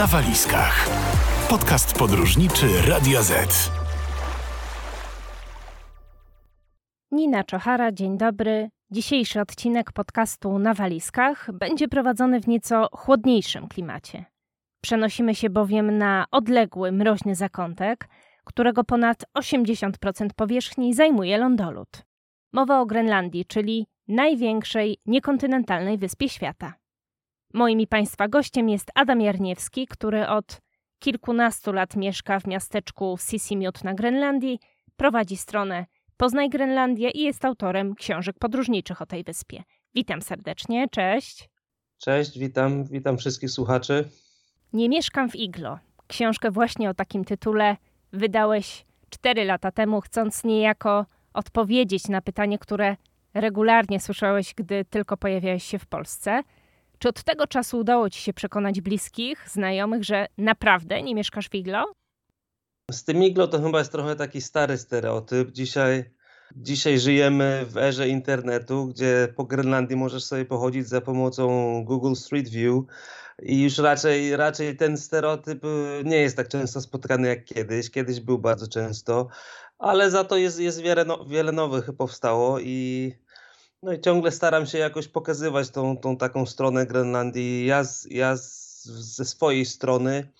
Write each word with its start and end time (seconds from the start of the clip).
na 0.00 0.06
walizkach. 0.06 0.88
Podcast 1.50 1.98
podróżniczy 1.98 2.66
Radio 2.88 3.22
Z. 3.22 3.70
Nina 7.10 7.44
Czochara, 7.44 7.92
dzień 7.92 8.18
dobry. 8.18 8.70
Dzisiejszy 8.90 9.40
odcinek 9.40 9.92
podcastu 9.92 10.58
na 10.58 10.74
walizkach 10.74 11.52
będzie 11.52 11.88
prowadzony 11.88 12.40
w 12.40 12.48
nieco 12.48 12.88
chłodniejszym 12.92 13.68
klimacie. 13.68 14.24
Przenosimy 14.82 15.34
się 15.34 15.50
bowiem 15.50 15.98
na 15.98 16.26
odległy, 16.30 16.92
mroźny 16.92 17.34
zakątek, 17.34 18.08
którego 18.44 18.84
ponad 18.84 19.24
80% 19.38 20.28
powierzchni 20.36 20.94
zajmuje 20.94 21.38
lądolud. 21.38 21.88
Mowa 22.52 22.80
o 22.80 22.86
Grenlandii, 22.86 23.46
czyli 23.46 23.86
największej 24.08 24.98
niekontynentalnej 25.06 25.98
wyspie 25.98 26.28
świata. 26.28 26.79
Moim 27.54 27.80
i 27.80 27.86
Państwa 27.86 28.28
gościem 28.28 28.68
jest 28.68 28.90
Adam 28.94 29.20
Jarniewski, 29.20 29.86
który 29.86 30.28
od 30.28 30.60
kilkunastu 30.98 31.72
lat 31.72 31.96
mieszka 31.96 32.40
w 32.40 32.46
miasteczku 32.46 33.16
Sisimiut 33.28 33.84
na 33.84 33.94
Grenlandii, 33.94 34.58
prowadzi 34.96 35.36
stronę 35.36 35.86
Poznaj 36.16 36.50
Grenlandię 36.50 37.10
i 37.10 37.22
jest 37.22 37.44
autorem 37.44 37.94
książek 37.94 38.36
podróżniczych 38.38 39.02
o 39.02 39.06
tej 39.06 39.24
wyspie. 39.24 39.62
Witam 39.94 40.22
serdecznie, 40.22 40.88
cześć. 40.88 41.48
Cześć, 41.98 42.38
witam, 42.38 42.84
witam 42.84 43.18
wszystkich 43.18 43.50
słuchaczy. 43.50 44.08
Nie 44.72 44.88
mieszkam 44.88 45.30
w 45.30 45.36
Iglo. 45.36 45.78
Książkę 46.06 46.50
właśnie 46.50 46.90
o 46.90 46.94
takim 46.94 47.24
tytule 47.24 47.76
wydałeś 48.12 48.84
cztery 49.10 49.44
lata 49.44 49.70
temu, 49.70 50.00
chcąc 50.00 50.44
niejako 50.44 51.06
odpowiedzieć 51.34 52.08
na 52.08 52.20
pytanie, 52.20 52.58
które 52.58 52.96
regularnie 53.34 54.00
słyszałeś, 54.00 54.54
gdy 54.54 54.84
tylko 54.84 55.16
pojawiałeś 55.16 55.64
się 55.64 55.78
w 55.78 55.86
Polsce. 55.86 56.42
Czy 57.00 57.08
od 57.08 57.22
tego 57.22 57.46
czasu 57.46 57.78
udało 57.78 58.10
ci 58.10 58.20
się 58.20 58.32
przekonać 58.32 58.80
bliskich, 58.80 59.48
znajomych, 59.48 60.04
że 60.04 60.26
naprawdę 60.38 61.02
nie 61.02 61.14
mieszkasz 61.14 61.48
w 61.48 61.54
Iglo? 61.54 61.92
Z 62.90 63.04
tym 63.04 63.22
iglo 63.22 63.48
to 63.48 63.62
chyba 63.62 63.78
jest 63.78 63.92
trochę 63.92 64.16
taki 64.16 64.40
stary 64.40 64.78
stereotyp. 64.78 65.50
Dzisiaj, 65.50 66.04
dzisiaj 66.56 66.98
żyjemy 66.98 67.66
w 67.66 67.76
erze 67.76 68.08
internetu, 68.08 68.86
gdzie 68.86 69.28
po 69.36 69.44
Grenlandii 69.44 69.96
możesz 69.96 70.24
sobie 70.24 70.44
pochodzić 70.44 70.88
za 70.88 71.00
pomocą 71.00 71.84
Google 71.84 72.14
Street 72.14 72.48
View 72.48 72.84
i 73.42 73.62
już 73.62 73.78
raczej, 73.78 74.36
raczej 74.36 74.76
ten 74.76 74.96
stereotyp 74.96 75.64
y, 75.64 76.02
nie 76.04 76.16
jest 76.16 76.36
tak 76.36 76.48
często 76.48 76.80
spotykany 76.80 77.28
jak 77.28 77.44
kiedyś. 77.44 77.90
Kiedyś 77.90 78.20
był 78.20 78.38
bardzo 78.38 78.68
często, 78.68 79.28
ale 79.78 80.10
za 80.10 80.24
to 80.24 80.36
jest, 80.36 80.60
jest 80.60 80.80
wiele, 80.80 81.04
no, 81.04 81.24
wiele 81.24 81.52
nowych 81.52 81.90
powstało 81.98 82.60
i 82.60 83.12
no 83.82 83.92
i 83.92 84.00
ciągle 84.00 84.30
staram 84.30 84.66
się 84.66 84.78
jakoś 84.78 85.08
pokazywać 85.08 85.70
tą, 85.70 85.96
tą 85.96 86.16
taką 86.16 86.46
stronę 86.46 86.86
Grenlandii. 86.86 87.66
Ja, 87.66 87.84
z, 87.84 88.06
ja 88.10 88.36
z, 88.36 88.84
ze 88.84 89.24
swojej 89.24 89.66
strony 89.66 90.32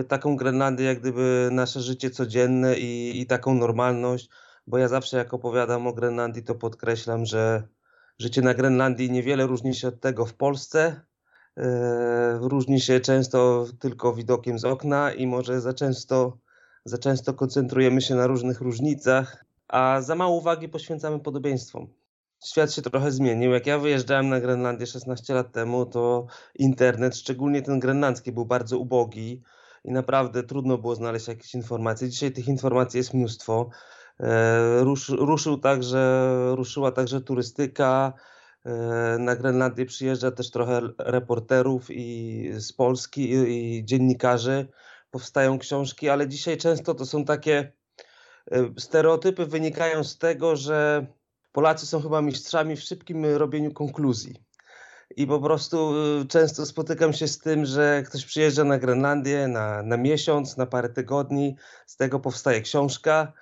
Y, 0.00 0.04
taką 0.04 0.36
Grenlandię, 0.36 0.84
jak 0.84 1.00
gdyby 1.00 1.48
nasze 1.52 1.80
życie 1.80 2.10
codzienne 2.10 2.78
i, 2.78 3.20
i 3.20 3.26
taką 3.26 3.54
normalność, 3.54 4.28
bo 4.66 4.78
ja 4.78 4.88
zawsze 4.88 5.16
jak 5.16 5.34
opowiadam 5.34 5.86
o 5.86 5.92
Grenlandii, 5.92 6.42
to 6.42 6.54
podkreślam, 6.54 7.26
że 7.26 7.68
życie 8.18 8.42
na 8.42 8.54
Grenlandii 8.54 9.10
niewiele 9.10 9.46
różni 9.46 9.74
się 9.74 9.88
od 9.88 10.00
tego 10.00 10.26
w 10.26 10.34
Polsce. 10.34 11.00
Y, 11.58 11.62
różni 12.40 12.80
się 12.80 13.00
często 13.00 13.66
tylko 13.80 14.14
widokiem 14.14 14.58
z 14.58 14.64
okna 14.64 15.12
i 15.12 15.26
może 15.26 15.60
za 15.60 15.74
często, 15.74 16.38
za 16.84 16.98
często 16.98 17.34
koncentrujemy 17.34 18.00
się 18.00 18.14
na 18.14 18.26
różnych 18.26 18.60
różnicach, 18.60 19.44
a 19.68 20.00
za 20.00 20.14
mało 20.14 20.36
uwagi 20.36 20.68
poświęcamy 20.68 21.20
podobieństwom. 21.20 21.88
Świat 22.44 22.72
się 22.72 22.82
trochę 22.82 23.12
zmienił. 23.12 23.52
Jak 23.52 23.66
ja 23.66 23.78
wyjeżdżałem 23.78 24.28
na 24.28 24.40
Grenlandię 24.40 24.86
16 24.86 25.34
lat 25.34 25.52
temu, 25.52 25.86
to 25.86 26.26
internet, 26.54 27.16
szczególnie 27.16 27.62
ten 27.62 27.80
grenlandzki, 27.80 28.32
był 28.32 28.46
bardzo 28.46 28.78
ubogi 28.78 29.42
i 29.84 29.92
naprawdę 29.92 30.42
trudno 30.42 30.78
było 30.78 30.94
znaleźć 30.94 31.28
jakieś 31.28 31.54
informacje. 31.54 32.08
Dzisiaj 32.08 32.32
tych 32.32 32.48
informacji 32.48 32.98
jest 32.98 33.14
mnóstwo. 33.14 33.70
E, 34.20 34.80
rusz, 34.84 35.08
ruszył 35.08 35.58
także, 35.58 36.30
ruszyła 36.56 36.92
także 36.92 37.20
turystyka. 37.20 38.12
E, 38.64 38.72
na 39.18 39.36
Grenlandię 39.36 39.86
przyjeżdża 39.86 40.30
też 40.30 40.50
trochę 40.50 40.80
reporterów 40.98 41.90
i 41.90 42.50
z 42.56 42.72
Polski 42.72 43.30
i, 43.30 43.78
i 43.78 43.84
dziennikarzy. 43.84 44.68
Powstają 45.10 45.58
książki, 45.58 46.08
ale 46.08 46.28
dzisiaj 46.28 46.56
często 46.56 46.94
to 46.94 47.06
są 47.06 47.24
takie 47.24 47.72
e, 48.50 48.68
stereotypy 48.78 49.46
wynikają 49.46 50.04
z 50.04 50.18
tego, 50.18 50.56
że 50.56 51.06
Polacy 51.58 51.86
są 51.86 52.02
chyba 52.02 52.22
mistrzami 52.22 52.76
w 52.76 52.80
szybkim 52.80 53.26
robieniu 53.26 53.72
konkluzji 53.72 54.34
i 55.16 55.26
po 55.26 55.40
prostu 55.40 55.94
y, 56.22 56.26
często 56.26 56.66
spotykam 56.66 57.12
się 57.12 57.28
z 57.28 57.38
tym, 57.38 57.66
że 57.66 58.02
ktoś 58.06 58.24
przyjeżdża 58.24 58.64
na 58.64 58.78
Grenlandię 58.78 59.48
na, 59.48 59.82
na 59.82 59.96
miesiąc, 59.96 60.56
na 60.56 60.66
parę 60.66 60.88
tygodni, 60.88 61.56
z 61.86 61.96
tego 61.96 62.20
powstaje 62.20 62.60
książka 62.60 63.32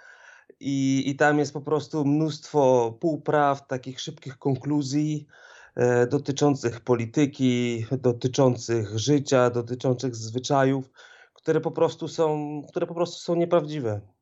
i, 0.61 1.05
i 1.07 1.17
tam 1.17 1.39
jest 1.39 1.53
po 1.53 1.61
prostu 1.61 2.05
mnóstwo 2.05 2.93
półpraw, 3.01 3.67
takich 3.67 4.01
szybkich 4.01 4.39
konkluzji 4.39 5.27
e, 5.75 6.07
dotyczących 6.07 6.81
polityki, 6.81 7.87
dotyczących 7.93 8.99
życia, 8.99 9.51
dotyczących 9.51 10.17
zwyczajów, 10.17 10.91
które 11.35 11.61
po 11.61 11.71
prostu 11.71 12.09
są, 12.09 12.63
które 12.69 12.87
po 12.87 12.95
prostu 12.95 13.19
są 13.19 13.35
nieprawdziwe. 13.35 14.16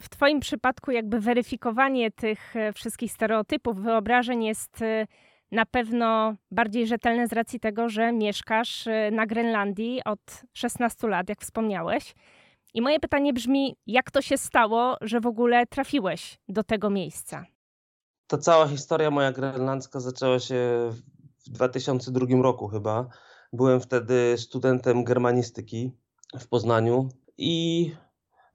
W 0.00 0.08
Twoim 0.08 0.40
przypadku 0.40 0.90
jakby 0.90 1.20
weryfikowanie 1.20 2.10
tych 2.10 2.56
e, 2.56 2.72
wszystkich 2.72 3.12
stereotypów, 3.12 3.76
wyobrażeń 3.76 4.44
jest 4.44 4.82
e, 4.82 5.06
na 5.52 5.66
pewno 5.66 6.34
bardziej 6.50 6.86
rzetelne 6.86 7.28
z 7.28 7.32
racji 7.32 7.60
tego, 7.60 7.88
że 7.88 8.12
mieszkasz 8.12 8.86
y, 8.86 9.10
na 9.12 9.26
Grenlandii 9.26 10.00
od 10.04 10.20
16 10.52 11.08
lat, 11.08 11.28
jak 11.28 11.40
wspomniałeś. 11.40 12.14
I 12.74 12.82
moje 12.82 13.00
pytanie 13.00 13.32
brzmi, 13.32 13.76
jak 13.86 14.10
to 14.10 14.22
się 14.22 14.38
stało, 14.38 14.96
że 15.00 15.20
w 15.20 15.26
ogóle 15.26 15.66
trafiłeś 15.66 16.38
do 16.48 16.64
tego 16.64 16.90
miejsca? 16.90 17.46
Ta 18.26 18.38
cała 18.38 18.68
historia 18.68 19.10
moja 19.10 19.32
grenlandzka 19.32 20.00
zaczęła 20.00 20.38
się 20.38 20.90
w 21.46 21.50
2002 21.50 22.26
roku 22.42 22.68
chyba. 22.68 23.08
Byłem 23.52 23.80
wtedy 23.80 24.34
studentem 24.38 25.04
germanistyki 25.04 25.92
w 26.38 26.48
Poznaniu 26.48 27.08
i 27.38 27.90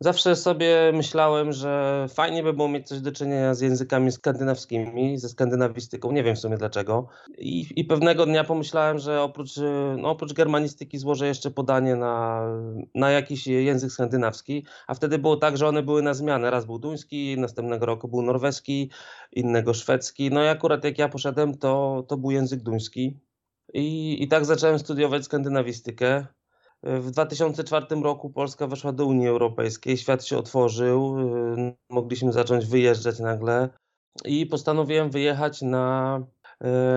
Zawsze 0.04 0.36
sobie 0.36 0.92
myślałem, 0.94 1.52
że 1.52 2.06
fajnie 2.10 2.44
by 2.44 2.54
było 2.54 2.68
mieć 2.68 2.88
coś 2.88 3.02
do 3.02 3.12
czynienia 3.12 3.54
z 3.54 3.62
językami 3.62 4.12
skandynawskimi, 4.12 5.18
ze 5.18 5.30
skandynawistyką. 5.30 6.12
Nie 6.12 6.24
wiem 6.24 6.36
w 6.36 6.40
sumie 6.40 6.58
dlaczego. 6.58 7.08
I, 7.38 7.66
i 7.76 7.86
pewnego 7.86 8.26
dnia 8.26 8.44
pomyślałem, 8.44 9.00
że 9.00 9.22
oprócz, 9.22 9.52
no, 9.98 10.10
oprócz 10.10 10.34
germanistyki 10.34 10.98
złożę 10.98 11.28
jeszcze 11.28 11.52
podanie 11.52 11.96
na, 11.96 12.42
na 12.96 13.12
jakiś 13.12 13.48
język 13.48 13.92
skandynawski. 13.92 14.66
A 14.88 14.94
wtedy 14.94 15.20
było 15.20 15.38
tak, 15.38 15.58
że 15.58 15.68
one 15.68 15.84
były 15.84 16.02
na 16.02 16.14
zmianę. 16.14 16.52
Raz 16.52 16.66
był 16.66 16.80
duński, 16.80 17.36
następnego 17.40 17.86
roku 17.86 18.08
był 18.08 18.22
norweski, 18.22 18.90
innego 19.32 19.74
szwedzki. 19.74 20.30
No 20.32 20.44
i 20.44 20.48
akurat 20.48 20.84
jak 20.84 20.98
ja 21.00 21.10
poszedłem, 21.10 21.58
to, 21.58 22.04
to 22.08 22.18
był 22.18 22.32
język 22.32 22.64
duński. 22.64 23.20
I, 23.74 24.18
I 24.24 24.28
tak 24.28 24.46
zacząłem 24.46 24.80
studiować 24.80 25.24
skandynawistykę. 25.26 26.26
W 26.84 27.12
2004 27.12 27.86
roku 28.04 28.30
Polska 28.30 28.68
weszła 28.68 28.92
do 28.92 29.06
Unii 29.06 29.28
Europejskiej, 29.28 29.98
świat 29.98 30.26
się 30.26 30.38
otworzył, 30.38 31.20
y, 31.20 31.76
mogliśmy 31.90 32.34
zacząć 32.34 32.66
wyjeżdżać 32.66 33.20
nagle 33.20 33.70
i 34.26 34.46
postanowiłem 34.46 35.10
wyjechać 35.10 35.62
na, 35.62 36.20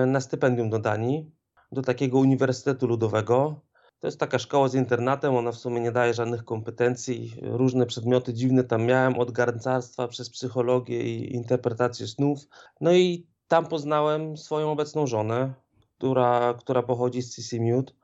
y, 0.03 0.05
na 0.05 0.21
stypendium 0.21 0.69
do 0.69 0.79
Danii, 0.79 1.31
do 1.71 1.81
takiego 1.81 2.19
Uniwersytetu 2.19 2.87
Ludowego. 2.87 3.61
To 3.99 4.07
jest 4.07 4.19
taka 4.19 4.39
szkoła 4.39 4.67
z 4.67 4.75
internatem, 4.75 5.35
ona 5.35 5.51
w 5.51 5.57
sumie 5.57 5.81
nie 5.81 5.91
daje 5.91 6.13
żadnych 6.13 6.45
kompetencji. 6.45 7.33
Różne 7.41 7.85
przedmioty 7.85 8.33
dziwne 8.33 8.63
tam 8.63 8.85
miałem, 8.85 9.19
od 9.19 9.31
garncarstwa 9.31 10.07
przez 10.07 10.29
psychologię 10.29 11.03
i 11.03 11.35
interpretację 11.35 12.07
snów. 12.07 12.39
No 12.81 12.93
i 12.93 13.27
tam 13.47 13.65
poznałem 13.65 14.37
swoją 14.37 14.71
obecną 14.71 15.07
żonę, 15.07 15.53
która, 15.97 16.53
która 16.53 16.83
pochodzi 16.83 17.21
z 17.21 17.35
Sisimiut. 17.35 17.95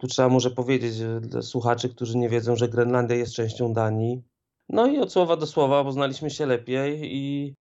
Tu 0.00 0.06
trzeba 0.06 0.28
może 0.28 0.50
powiedzieć 0.50 0.94
dla 1.20 1.42
słuchaczy, 1.42 1.88
którzy 1.88 2.18
nie 2.18 2.28
wiedzą, 2.28 2.56
że 2.56 2.68
Grenlandia 2.68 3.16
jest 3.16 3.32
częścią 3.32 3.72
Danii. 3.72 4.22
No 4.68 4.86
i 4.86 4.98
od 4.98 5.12
słowa 5.12 5.36
do 5.36 5.46
słowa 5.46 5.84
poznaliśmy 5.84 6.30
się 6.30 6.46
lepiej 6.46 7.16
i 7.16 7.54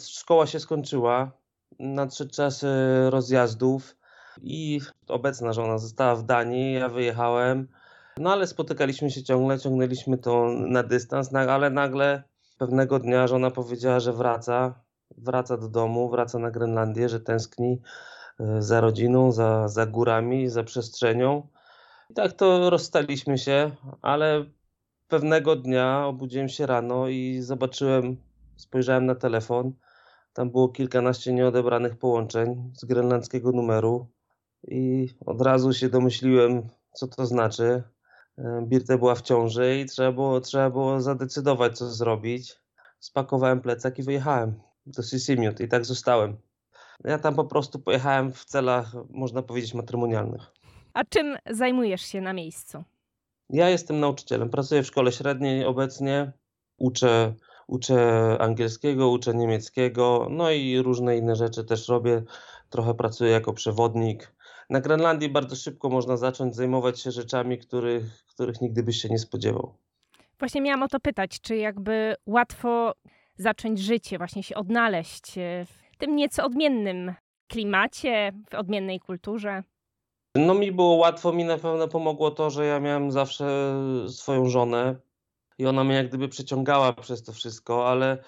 szkoła 0.00 0.46
się 0.46 0.60
skończyła. 0.60 1.32
Nadszedł 1.78 2.30
czas 2.30 2.64
rozjazdów 3.10 3.96
i 4.42 4.80
obecna 5.08 5.52
żona 5.52 5.78
została 5.78 6.16
w 6.16 6.22
Danii, 6.22 6.74
ja 6.74 6.88
wyjechałem. 6.88 7.68
No 8.18 8.32
ale 8.32 8.46
spotykaliśmy 8.46 9.10
się 9.10 9.22
ciągle, 9.22 9.58
ciągnęliśmy 9.58 10.18
to 10.18 10.48
na 10.48 10.82
dystans, 10.82 11.34
ale 11.34 11.70
nagle 11.70 12.22
pewnego 12.58 12.98
dnia 12.98 13.26
żona 13.26 13.50
powiedziała, 13.50 14.00
że 14.00 14.12
wraca, 14.12 14.74
wraca 15.18 15.56
do 15.56 15.68
domu, 15.68 16.10
wraca 16.10 16.38
na 16.38 16.50
Grenlandię, 16.50 17.08
że 17.08 17.20
tęskni 17.20 17.80
e, 18.40 18.62
za 18.62 18.80
rodziną, 18.80 19.32
za, 19.32 19.68
za 19.68 19.86
górami, 19.86 20.48
za 20.48 20.64
przestrzenią. 20.64 21.48
I 22.12 22.14
tak 22.14 22.32
to 22.32 22.70
rozstaliśmy 22.70 23.38
się, 23.38 23.70
ale 24.02 24.44
pewnego 25.08 25.56
dnia 25.56 26.06
obudziłem 26.06 26.48
się 26.48 26.66
rano 26.66 27.08
i 27.08 27.40
zobaczyłem, 27.40 28.16
spojrzałem 28.56 29.06
na 29.06 29.14
telefon. 29.14 29.72
Tam 30.32 30.50
było 30.50 30.68
kilkanaście 30.68 31.32
nieodebranych 31.32 31.96
połączeń 31.96 32.72
z 32.74 32.84
grenlandzkiego 32.84 33.52
numeru 33.52 34.06
i 34.68 35.08
od 35.26 35.42
razu 35.42 35.72
się 35.72 35.88
domyśliłem, 35.88 36.68
co 36.92 37.08
to 37.08 37.26
znaczy. 37.26 37.82
E, 38.38 38.62
Birte 38.66 38.98
była 38.98 39.14
w 39.14 39.22
ciąży 39.22 39.78
i 39.80 39.86
trzeba 39.86 40.12
było, 40.12 40.40
trzeba 40.40 40.70
było 40.70 41.00
zadecydować, 41.00 41.78
co 41.78 41.90
zrobić. 41.90 42.58
Spakowałem 43.00 43.60
plecak 43.60 43.98
i 43.98 44.02
wyjechałem 44.02 44.60
do 44.86 45.02
Sisimiut 45.02 45.60
i 45.60 45.68
tak 45.68 45.84
zostałem. 45.84 46.36
Ja 47.04 47.18
tam 47.18 47.34
po 47.34 47.44
prostu 47.44 47.78
pojechałem 47.78 48.32
w 48.32 48.44
celach, 48.44 48.92
można 49.10 49.42
powiedzieć, 49.42 49.74
matrymonialnych. 49.74 50.61
A 50.94 51.04
czym 51.04 51.36
zajmujesz 51.50 52.02
się 52.02 52.20
na 52.20 52.32
miejscu? 52.32 52.84
Ja 53.50 53.68
jestem 53.68 54.00
nauczycielem, 54.00 54.50
pracuję 54.50 54.82
w 54.82 54.86
szkole 54.86 55.12
średniej 55.12 55.64
obecnie, 55.64 56.32
uczę, 56.76 57.34
uczę 57.66 57.96
angielskiego, 58.40 59.08
uczę 59.08 59.34
niemieckiego, 59.34 60.26
no 60.30 60.50
i 60.50 60.82
różne 60.82 61.16
inne 61.16 61.36
rzeczy 61.36 61.64
też 61.64 61.88
robię. 61.88 62.22
Trochę 62.70 62.94
pracuję 62.94 63.30
jako 63.30 63.52
przewodnik. 63.52 64.32
Na 64.70 64.80
Grenlandii 64.80 65.28
bardzo 65.28 65.56
szybko 65.56 65.88
można 65.88 66.16
zacząć 66.16 66.54
zajmować 66.54 67.00
się 67.00 67.10
rzeczami, 67.10 67.58
których, 67.58 68.24
których 68.26 68.60
nigdy 68.60 68.82
byś 68.82 69.02
się 69.02 69.08
nie 69.08 69.18
spodziewał. 69.18 69.74
Właśnie 70.38 70.60
miałam 70.60 70.82
o 70.82 70.88
to 70.88 71.00
pytać, 71.00 71.40
czy 71.40 71.56
jakby 71.56 72.14
łatwo 72.26 72.92
zacząć 73.36 73.80
życie, 73.80 74.18
właśnie 74.18 74.42
się 74.42 74.54
odnaleźć 74.54 75.32
w 75.92 75.96
tym 75.98 76.16
nieco 76.16 76.44
odmiennym 76.44 77.14
klimacie, 77.48 78.32
w 78.50 78.54
odmiennej 78.54 79.00
kulturze? 79.00 79.62
No 80.34 80.54
mi 80.54 80.72
było 80.72 80.94
łatwo, 80.94 81.32
mi 81.32 81.44
na 81.44 81.58
pewno 81.58 81.88
pomogło 81.88 82.30
to, 82.30 82.50
że 82.50 82.66
ja 82.66 82.80
miałem 82.80 83.12
zawsze 83.12 83.74
swoją 84.08 84.48
żonę 84.48 84.96
i 85.58 85.66
ona 85.66 85.84
mnie 85.84 85.94
jak 85.94 86.08
gdyby 86.08 86.28
przyciągała 86.28 86.92
przez 86.92 87.22
to 87.22 87.32
wszystko, 87.32 87.88
ale 87.88 88.18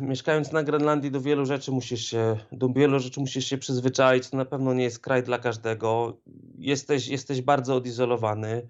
mieszkając 0.00 0.52
na 0.52 0.62
Grenlandii 0.62 1.10
do 1.10 1.20
wielu 1.20 1.46
rzeczy 1.46 1.72
musisz 1.72 2.06
się, 2.06 2.36
do 2.52 2.68
wielu 2.68 2.98
rzeczy 2.98 3.20
musisz 3.20 3.46
się 3.46 3.58
przyzwyczaić. 3.58 4.28
To 4.30 4.36
na 4.36 4.44
pewno 4.44 4.74
nie 4.74 4.84
jest 4.84 4.98
kraj 4.98 5.22
dla 5.22 5.38
każdego. 5.38 6.16
Jesteś, 6.58 7.08
jesteś 7.08 7.42
bardzo 7.42 7.74
odizolowany. 7.74 8.68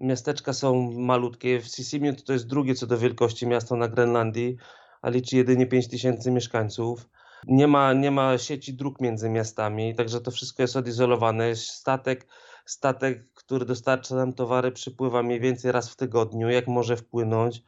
Miasteczka 0.00 0.52
są 0.52 0.92
malutkie. 0.92 1.60
W 1.60 1.66
Sisimiut 1.66 2.24
to 2.24 2.32
jest 2.32 2.46
drugie 2.46 2.74
co 2.74 2.86
do 2.86 2.98
wielkości 2.98 3.46
miasto 3.46 3.76
na 3.76 3.88
Grenlandii, 3.88 4.56
a 5.02 5.10
liczy 5.10 5.36
jedynie 5.36 5.66
5 5.66 5.88
tysięcy 5.88 6.30
mieszkańców. 6.30 7.08
Nie 7.46 7.66
ma, 7.66 7.92
nie 7.92 8.10
ma 8.10 8.38
sieci 8.38 8.74
dróg 8.74 9.00
między 9.00 9.30
miastami, 9.30 9.94
także 9.94 10.20
to 10.20 10.30
wszystko 10.30 10.62
jest 10.62 10.76
odizolowane. 10.76 11.56
Statek, 11.56 12.26
statek, 12.64 13.32
który 13.34 13.64
dostarcza 13.64 14.14
nam 14.14 14.32
towary, 14.32 14.72
przypływa 14.72 15.22
mniej 15.22 15.40
więcej 15.40 15.72
raz 15.72 15.90
w 15.90 15.96
tygodniu, 15.96 16.48
jak 16.48 16.68
może 16.68 16.96
wpłynąć. 16.96 17.62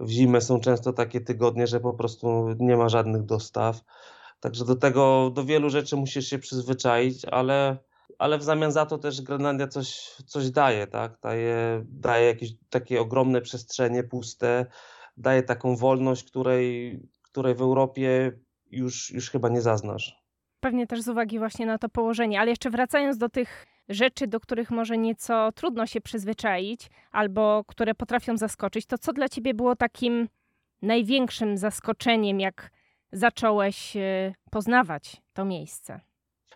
W 0.00 0.10
zimę 0.10 0.40
są 0.40 0.60
często 0.60 0.92
takie 0.92 1.20
tygodnie, 1.20 1.66
że 1.66 1.80
po 1.80 1.92
prostu 1.94 2.46
nie 2.58 2.76
ma 2.76 2.88
żadnych 2.88 3.22
dostaw. 3.22 3.80
Także 4.40 4.64
do 4.64 4.76
tego, 4.76 5.30
do 5.34 5.44
wielu 5.44 5.70
rzeczy 5.70 5.96
musisz 5.96 6.26
się 6.26 6.38
przyzwyczaić, 6.38 7.24
ale, 7.24 7.78
ale 8.18 8.38
w 8.38 8.42
zamian 8.42 8.72
za 8.72 8.86
to 8.86 8.98
też 8.98 9.22
Grenlandia 9.22 9.68
coś, 9.68 10.10
coś 10.26 10.50
daje, 10.50 10.86
tak? 10.86 11.18
Daje, 11.22 11.84
daje 11.88 12.26
jakieś 12.26 12.50
takie 12.70 13.00
ogromne 13.00 13.40
przestrzenie 13.40 14.04
puste, 14.04 14.66
daje 15.16 15.42
taką 15.42 15.76
wolność, 15.76 16.24
której, 16.24 17.00
której 17.22 17.54
w 17.54 17.60
Europie 17.60 18.38
już, 18.74 19.10
już 19.10 19.30
chyba 19.30 19.48
nie 19.48 19.60
zaznasz. 19.60 20.24
Pewnie 20.60 20.86
też 20.86 21.00
z 21.02 21.08
uwagi 21.08 21.38
właśnie 21.38 21.66
na 21.66 21.78
to 21.78 21.88
położenie, 21.88 22.40
ale 22.40 22.50
jeszcze 22.50 22.70
wracając 22.70 23.18
do 23.18 23.28
tych 23.28 23.66
rzeczy, 23.88 24.26
do 24.26 24.40
których 24.40 24.70
może 24.70 24.98
nieco 24.98 25.52
trudno 25.52 25.86
się 25.86 26.00
przyzwyczaić, 26.00 26.90
albo 27.10 27.64
które 27.66 27.94
potrafią 27.94 28.36
zaskoczyć, 28.36 28.86
to 28.86 28.98
co 28.98 29.12
dla 29.12 29.28
ciebie 29.28 29.54
było 29.54 29.76
takim 29.76 30.28
największym 30.82 31.56
zaskoczeniem, 31.56 32.40
jak 32.40 32.70
zacząłeś 33.12 33.96
e, 33.96 34.34
poznawać 34.50 35.22
to 35.32 35.44
miejsce? 35.44 36.00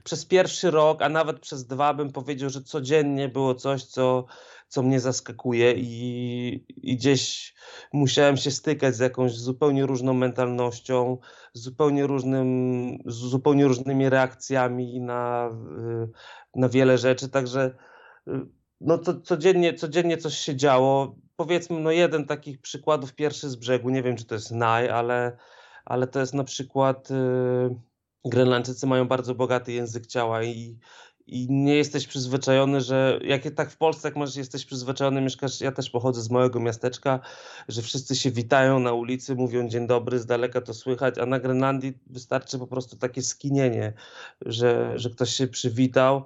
Przez 0.05 0.25
pierwszy 0.25 0.71
rok, 0.71 1.03
a 1.03 1.09
nawet 1.09 1.41
przez 1.41 1.67
dwa 1.67 1.95
bym 1.95 2.13
powiedział, 2.13 2.51
że 2.51 2.63
codziennie 2.63 3.29
było 3.29 3.55
coś, 3.55 3.85
co, 3.85 4.25
co 4.69 4.83
mnie 4.83 5.01
zaskakuje 5.01 5.75
i, 5.77 6.65
i 6.77 6.97
gdzieś 6.97 7.55
musiałem 7.93 8.37
się 8.37 8.51
stykać 8.51 8.95
z 8.97 8.99
jakąś 8.99 9.33
zupełnie 9.33 9.87
różną 9.87 10.15
mentalnością, 10.15 11.19
zupełnie, 11.53 12.07
różnym, 12.07 12.99
z 13.07 13.15
zupełnie 13.15 13.65
różnymi 13.65 14.09
reakcjami 14.09 15.01
na, 15.01 15.51
na 16.55 16.69
wiele 16.69 16.99
rzeczy, 16.99 17.29
także 17.29 17.75
no 18.81 18.99
to 18.99 19.21
codziennie, 19.21 19.75
codziennie 19.75 20.17
coś 20.17 20.35
się 20.35 20.57
działo. 20.57 21.17
Powiedzmy, 21.37 21.81
no 21.81 21.91
jeden 21.91 22.27
takich 22.27 22.61
przykładów, 22.61 23.15
pierwszy 23.15 23.49
z 23.49 23.57
brzegu, 23.57 23.91
nie 23.91 24.03
wiem 24.03 24.17
czy 24.17 24.25
to 24.25 24.35
jest 24.35 24.51
naj, 24.51 24.89
ale, 24.89 25.37
ale 25.85 26.07
to 26.07 26.21
jest 26.21 26.35
na 26.35 26.45
przykład... 26.45 27.11
Yy, 27.11 27.88
Grenlandczycy 28.25 28.87
mają 28.87 29.09
bardzo 29.09 29.35
bogaty 29.35 29.73
język 29.73 30.07
ciała 30.07 30.45
i, 30.45 30.79
i 31.27 31.47
nie 31.51 31.75
jesteś 31.75 32.07
przyzwyczajony, 32.07 32.81
że 32.81 33.19
jak 33.25 33.43
tak 33.55 33.71
w 33.71 33.77
Polsce, 33.77 34.09
jak 34.09 34.17
masz, 34.17 34.37
jesteś 34.37 34.65
przyzwyczajony, 34.65 35.21
mieszkasz, 35.21 35.61
ja 35.61 35.73
też 35.73 35.91
pochodzę 35.91 36.23
z 36.23 36.31
małego 36.31 36.61
miasteczka, 36.61 37.21
że 37.69 37.83
wszyscy 37.83 38.17
się 38.17 38.31
witają 38.31 38.79
na 38.79 38.93
ulicy, 38.93 39.35
mówią 39.35 39.69
dzień 39.69 39.87
dobry, 39.87 40.19
z 40.19 40.27
daleka 40.27 40.61
to 40.61 40.75
słychać, 40.75 41.19
a 41.19 41.27
na 41.27 41.41
Grenlandii 41.41 41.99
wystarczy 42.07 42.59
po 42.59 42.67
prostu 42.67 42.97
takie 42.97 43.23
skinienie, 43.23 43.93
że, 44.41 44.93
że 44.99 45.11
ktoś 45.11 45.35
się 45.35 45.47
przywitał 45.47 46.25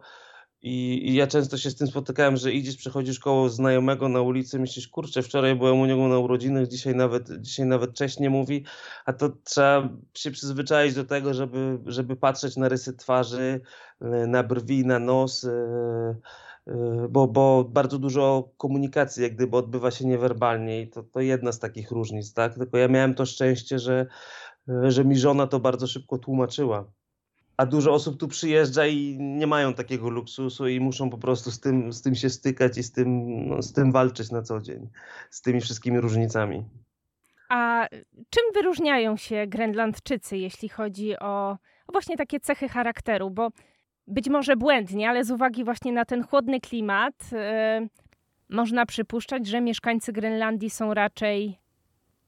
i, 0.62 1.08
I, 1.08 1.14
ja 1.14 1.26
często 1.26 1.58
się 1.58 1.70
z 1.70 1.76
tym 1.76 1.86
spotykałem, 1.86 2.36
że 2.36 2.52
idziesz, 2.52 2.76
przechodzisz 2.76 3.18
koło 3.18 3.48
znajomego 3.48 4.08
na 4.08 4.20
ulicy, 4.20 4.58
myślisz, 4.58 4.88
kurczę, 4.88 5.22
wczoraj 5.22 5.56
byłem 5.56 5.80
u 5.80 5.86
niego 5.86 6.08
na 6.08 6.18
urodzinach, 6.18 6.68
dzisiaj 6.68 6.94
nawet, 6.94 7.40
dzisiaj 7.40 7.66
nawet 7.66 7.94
cześć 7.94 8.18
nie 8.18 8.30
mówi, 8.30 8.64
a 9.04 9.12
to 9.12 9.30
trzeba 9.44 9.88
się 10.14 10.30
przyzwyczaić 10.30 10.94
do 10.94 11.04
tego, 11.04 11.34
żeby, 11.34 11.78
żeby 11.86 12.16
patrzeć 12.16 12.56
na 12.56 12.68
rysy 12.68 12.96
twarzy, 12.96 13.60
e, 14.00 14.26
na 14.26 14.42
brwi, 14.42 14.86
na 14.86 14.98
nos, 14.98 15.44
e, 15.44 15.50
e, 16.66 17.08
bo, 17.10 17.26
bo 17.28 17.64
bardzo 17.64 17.98
dużo 17.98 18.50
komunikacji 18.56 19.22
jak 19.22 19.34
gdyby 19.34 19.56
odbywa 19.56 19.90
się 19.90 20.06
niewerbalnie 20.06 20.82
i 20.82 20.90
to, 20.90 21.02
to 21.02 21.20
jedna 21.20 21.52
z 21.52 21.58
takich 21.58 21.90
różnic, 21.90 22.34
tak? 22.34 22.54
Tylko 22.54 22.78
ja 22.78 22.88
miałem 22.88 23.14
to 23.14 23.26
szczęście, 23.26 23.78
że, 23.78 24.06
że 24.88 25.04
mi 25.04 25.18
żona 25.18 25.46
to 25.46 25.60
bardzo 25.60 25.86
szybko 25.86 26.18
tłumaczyła 26.18 26.92
a 27.56 27.66
dużo 27.66 27.92
osób 27.92 28.20
tu 28.20 28.28
przyjeżdża 28.28 28.86
i 28.86 29.16
nie 29.20 29.46
mają 29.46 29.74
takiego 29.74 30.10
luksusu 30.10 30.68
i 30.68 30.80
muszą 30.80 31.10
po 31.10 31.18
prostu 31.18 31.50
z 31.50 31.60
tym, 31.60 31.92
z 31.92 32.02
tym 32.02 32.14
się 32.14 32.30
stykać 32.30 32.78
i 32.78 32.82
z 32.82 32.92
tym, 32.92 33.26
no, 33.48 33.62
z 33.62 33.72
tym 33.72 33.92
walczyć 33.92 34.30
na 34.30 34.42
co 34.42 34.60
dzień, 34.60 34.88
z 35.30 35.42
tymi 35.42 35.60
wszystkimi 35.60 36.00
różnicami. 36.00 36.64
A 37.48 37.86
czym 38.30 38.42
wyróżniają 38.54 39.16
się 39.16 39.46
Grenlandczycy, 39.46 40.36
jeśli 40.36 40.68
chodzi 40.68 41.18
o, 41.18 41.58
właśnie 41.92 42.16
takie 42.16 42.40
cechy 42.40 42.68
charakteru? 42.68 43.30
Bo 43.30 43.50
być 44.06 44.28
może 44.28 44.56
błędnie, 44.56 45.08
ale 45.10 45.24
z 45.24 45.30
uwagi 45.30 45.64
właśnie 45.64 45.92
na 45.92 46.04
ten 46.04 46.24
chłodny 46.24 46.60
klimat, 46.60 47.14
yy, 47.32 47.88
można 48.48 48.86
przypuszczać, 48.86 49.46
że 49.46 49.60
mieszkańcy 49.60 50.12
Grenlandii 50.12 50.70
są 50.70 50.94
raczej 50.94 51.58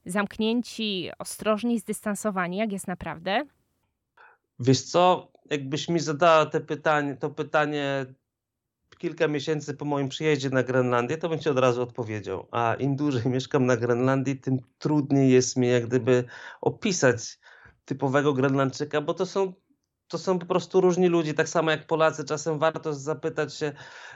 zamknięci, 0.06 1.10
ostrożni, 1.18 1.78
zdystansowani, 1.78 2.56
jak 2.56 2.72
jest 2.72 2.88
naprawdę. 2.88 3.44
Wiesz 4.66 4.82
co, 4.82 5.32
jakbyś 5.50 5.88
mi 5.88 6.00
zadała 6.00 6.46
te 6.46 6.60
pytanie, 6.60 7.16
to 7.16 7.30
pytanie 7.30 8.06
kilka 8.98 9.28
miesięcy 9.28 9.74
po 9.74 9.84
moim 9.84 10.08
przyjeździe 10.08 10.50
na 10.50 10.62
Grenlandię, 10.62 11.16
to 11.16 11.28
bym 11.28 11.38
ci 11.38 11.48
od 11.48 11.58
razu 11.58 11.82
odpowiedział. 11.82 12.48
A 12.50 12.74
im 12.74 12.96
dłużej 12.96 13.22
mieszkam 13.26 13.66
na 13.66 13.76
Grenlandii, 13.76 14.40
tym 14.40 14.58
trudniej 14.78 15.30
jest 15.30 15.56
mi 15.56 15.68
jak 15.68 15.86
gdyby 15.86 16.24
opisać 16.60 17.38
typowego 17.84 18.32
Grenlandczyka, 18.32 19.00
bo 19.00 19.14
to 19.14 19.26
są, 19.26 19.52
to 20.08 20.18
są 20.18 20.38
po 20.38 20.46
prostu 20.46 20.80
różni 20.80 21.08
ludzie, 21.08 21.34
tak 21.34 21.48
samo 21.48 21.70
jak 21.70 21.86
Polacy. 21.86 22.24
Czasem 22.24 22.58
warto 22.58 22.94
zapytać 22.94 23.54
się, 23.54 23.72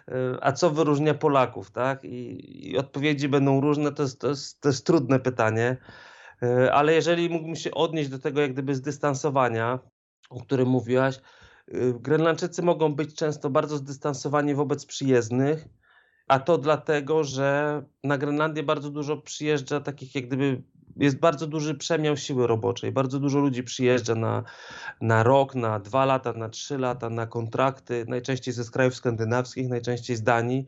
y, 0.09 0.15
a 0.41 0.53
co 0.53 0.71
wyróżnia 0.71 1.15
Polaków, 1.15 1.71
tak? 1.71 2.05
I, 2.05 2.71
i 2.71 2.79
odpowiedzi 2.79 3.29
będą 3.29 3.61
różne, 3.61 3.93
to 3.93 4.03
jest, 4.03 4.21
to, 4.21 4.29
jest, 4.29 4.61
to 4.61 4.69
jest 4.69 4.87
trudne 4.87 5.21
pytanie. 5.21 5.77
Y, 6.43 6.73
ale 6.73 6.95
jeżeli 6.95 7.31
mógłbym 7.31 7.57
się 7.57 7.71
odnieść 7.71 8.11
do 8.11 8.19
tego 8.19 8.41
jak 8.41 8.53
gdyby 8.53 8.75
zdystansowania, 8.75 9.79
o 10.29 10.41
którym 10.41 10.69
mówiłaś, 10.69 11.17
y, 11.69 11.95
Grenlandczycy 12.01 12.63
mogą 12.63 12.95
być 12.95 13.15
często 13.15 13.51
bardzo 13.51 13.77
zdystansowani 13.77 14.55
wobec 14.55 14.87
przyjezdnych, 14.87 15.69
a 16.29 16.39
to 16.39 16.59
dlatego, 16.59 17.25
że 17.25 17.83
na 18.05 18.19
Grenlandię 18.19 18.63
bardzo 18.63 18.91
dużo 18.91 19.17
przyjeżdża 19.17 19.81
takich 19.81 20.15
jak 20.15 20.27
gdyby 20.27 20.63
jest 20.97 21.19
bardzo 21.19 21.47
duży 21.47 21.75
przemiał 21.75 22.17
siły 22.17 22.47
roboczej. 22.47 22.93
Bardzo 22.93 23.21
dużo 23.21 23.39
ludzi 23.39 23.63
przyjeżdża 23.63 24.15
na, 24.15 24.45
na 25.01 25.23
rok, 25.23 25.55
na 25.55 25.81
dwa 25.81 26.05
lata, 26.05 26.33
na 26.33 26.49
trzy 26.49 26.79
lata, 26.79 27.11
na 27.11 27.27
kontrakty, 27.27 28.05
najczęściej 28.09 28.55
ze 28.55 28.65
krajów 28.65 28.95
skandynawskich, 28.95 29.69
najczęściej 29.69 30.17
z 30.17 30.23
Danii. 30.23 30.67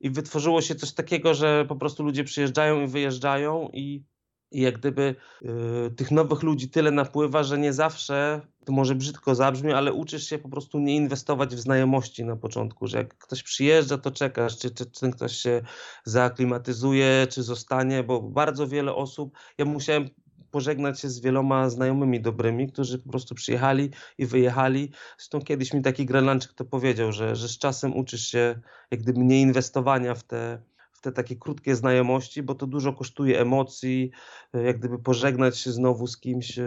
I 0.00 0.10
wytworzyło 0.10 0.60
się 0.60 0.74
coś 0.74 0.92
takiego, 0.92 1.34
że 1.34 1.64
po 1.68 1.76
prostu 1.76 2.02
ludzie 2.02 2.24
przyjeżdżają 2.24 2.80
i 2.80 2.86
wyjeżdżają 2.86 3.70
i 3.72 4.04
i 4.50 4.60
jak 4.60 4.78
gdyby 4.78 5.14
y, 5.42 5.90
tych 5.90 6.10
nowych 6.10 6.42
ludzi 6.42 6.70
tyle 6.70 6.90
napływa, 6.90 7.42
że 7.42 7.58
nie 7.58 7.72
zawsze, 7.72 8.40
to 8.64 8.72
może 8.72 8.94
brzydko 8.94 9.34
zabrzmi, 9.34 9.72
ale 9.72 9.92
uczysz 9.92 10.28
się 10.28 10.38
po 10.38 10.48
prostu 10.48 10.78
nie 10.78 10.96
inwestować 10.96 11.54
w 11.54 11.60
znajomości 11.60 12.24
na 12.24 12.36
początku, 12.36 12.86
że 12.86 12.98
jak 12.98 13.18
ktoś 13.18 13.42
przyjeżdża, 13.42 13.98
to 13.98 14.10
czekasz, 14.10 14.58
czy, 14.58 14.70
czy, 14.70 14.86
czy 14.90 15.00
ten 15.00 15.10
ktoś 15.10 15.36
się 15.36 15.62
zaaklimatyzuje, 16.04 17.26
czy 17.30 17.42
zostanie, 17.42 18.02
bo 18.02 18.22
bardzo 18.22 18.68
wiele 18.68 18.94
osób, 18.94 19.38
ja 19.58 19.64
musiałem 19.64 20.08
pożegnać 20.50 21.00
się 21.00 21.08
z 21.08 21.20
wieloma 21.20 21.70
znajomymi 21.70 22.20
dobrymi, 22.20 22.72
którzy 22.72 22.98
po 22.98 23.10
prostu 23.10 23.34
przyjechali 23.34 23.90
i 24.18 24.26
wyjechali. 24.26 24.90
Zresztą 25.18 25.40
kiedyś 25.40 25.72
mi 25.72 25.82
taki 25.82 26.06
Grenlandczyk 26.06 26.52
to 26.52 26.64
powiedział, 26.64 27.12
że, 27.12 27.36
że 27.36 27.48
z 27.48 27.58
czasem 27.58 27.96
uczysz 27.96 28.28
się 28.28 28.60
jak 28.90 29.00
gdyby 29.00 29.24
nie 29.24 29.40
inwestowania 29.40 30.14
w 30.14 30.22
te 30.22 30.62
w 30.98 31.00
te 31.00 31.12
takie 31.12 31.36
krótkie 31.36 31.76
znajomości, 31.76 32.42
bo 32.42 32.54
to 32.54 32.66
dużo 32.66 32.92
kosztuje 32.92 33.40
emocji, 33.40 34.10
jak 34.52 34.78
gdyby 34.78 34.98
pożegnać 34.98 35.58
się 35.58 35.72
znowu 35.72 36.06
z 36.06 36.20
kimś, 36.20 36.58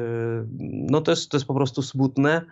no 0.62 1.02
to 1.02 1.12
jest, 1.12 1.32
to 1.32 1.38
jest 1.38 1.48
po 1.48 1.54
prostu 1.54 1.82
smutne 1.82 2.46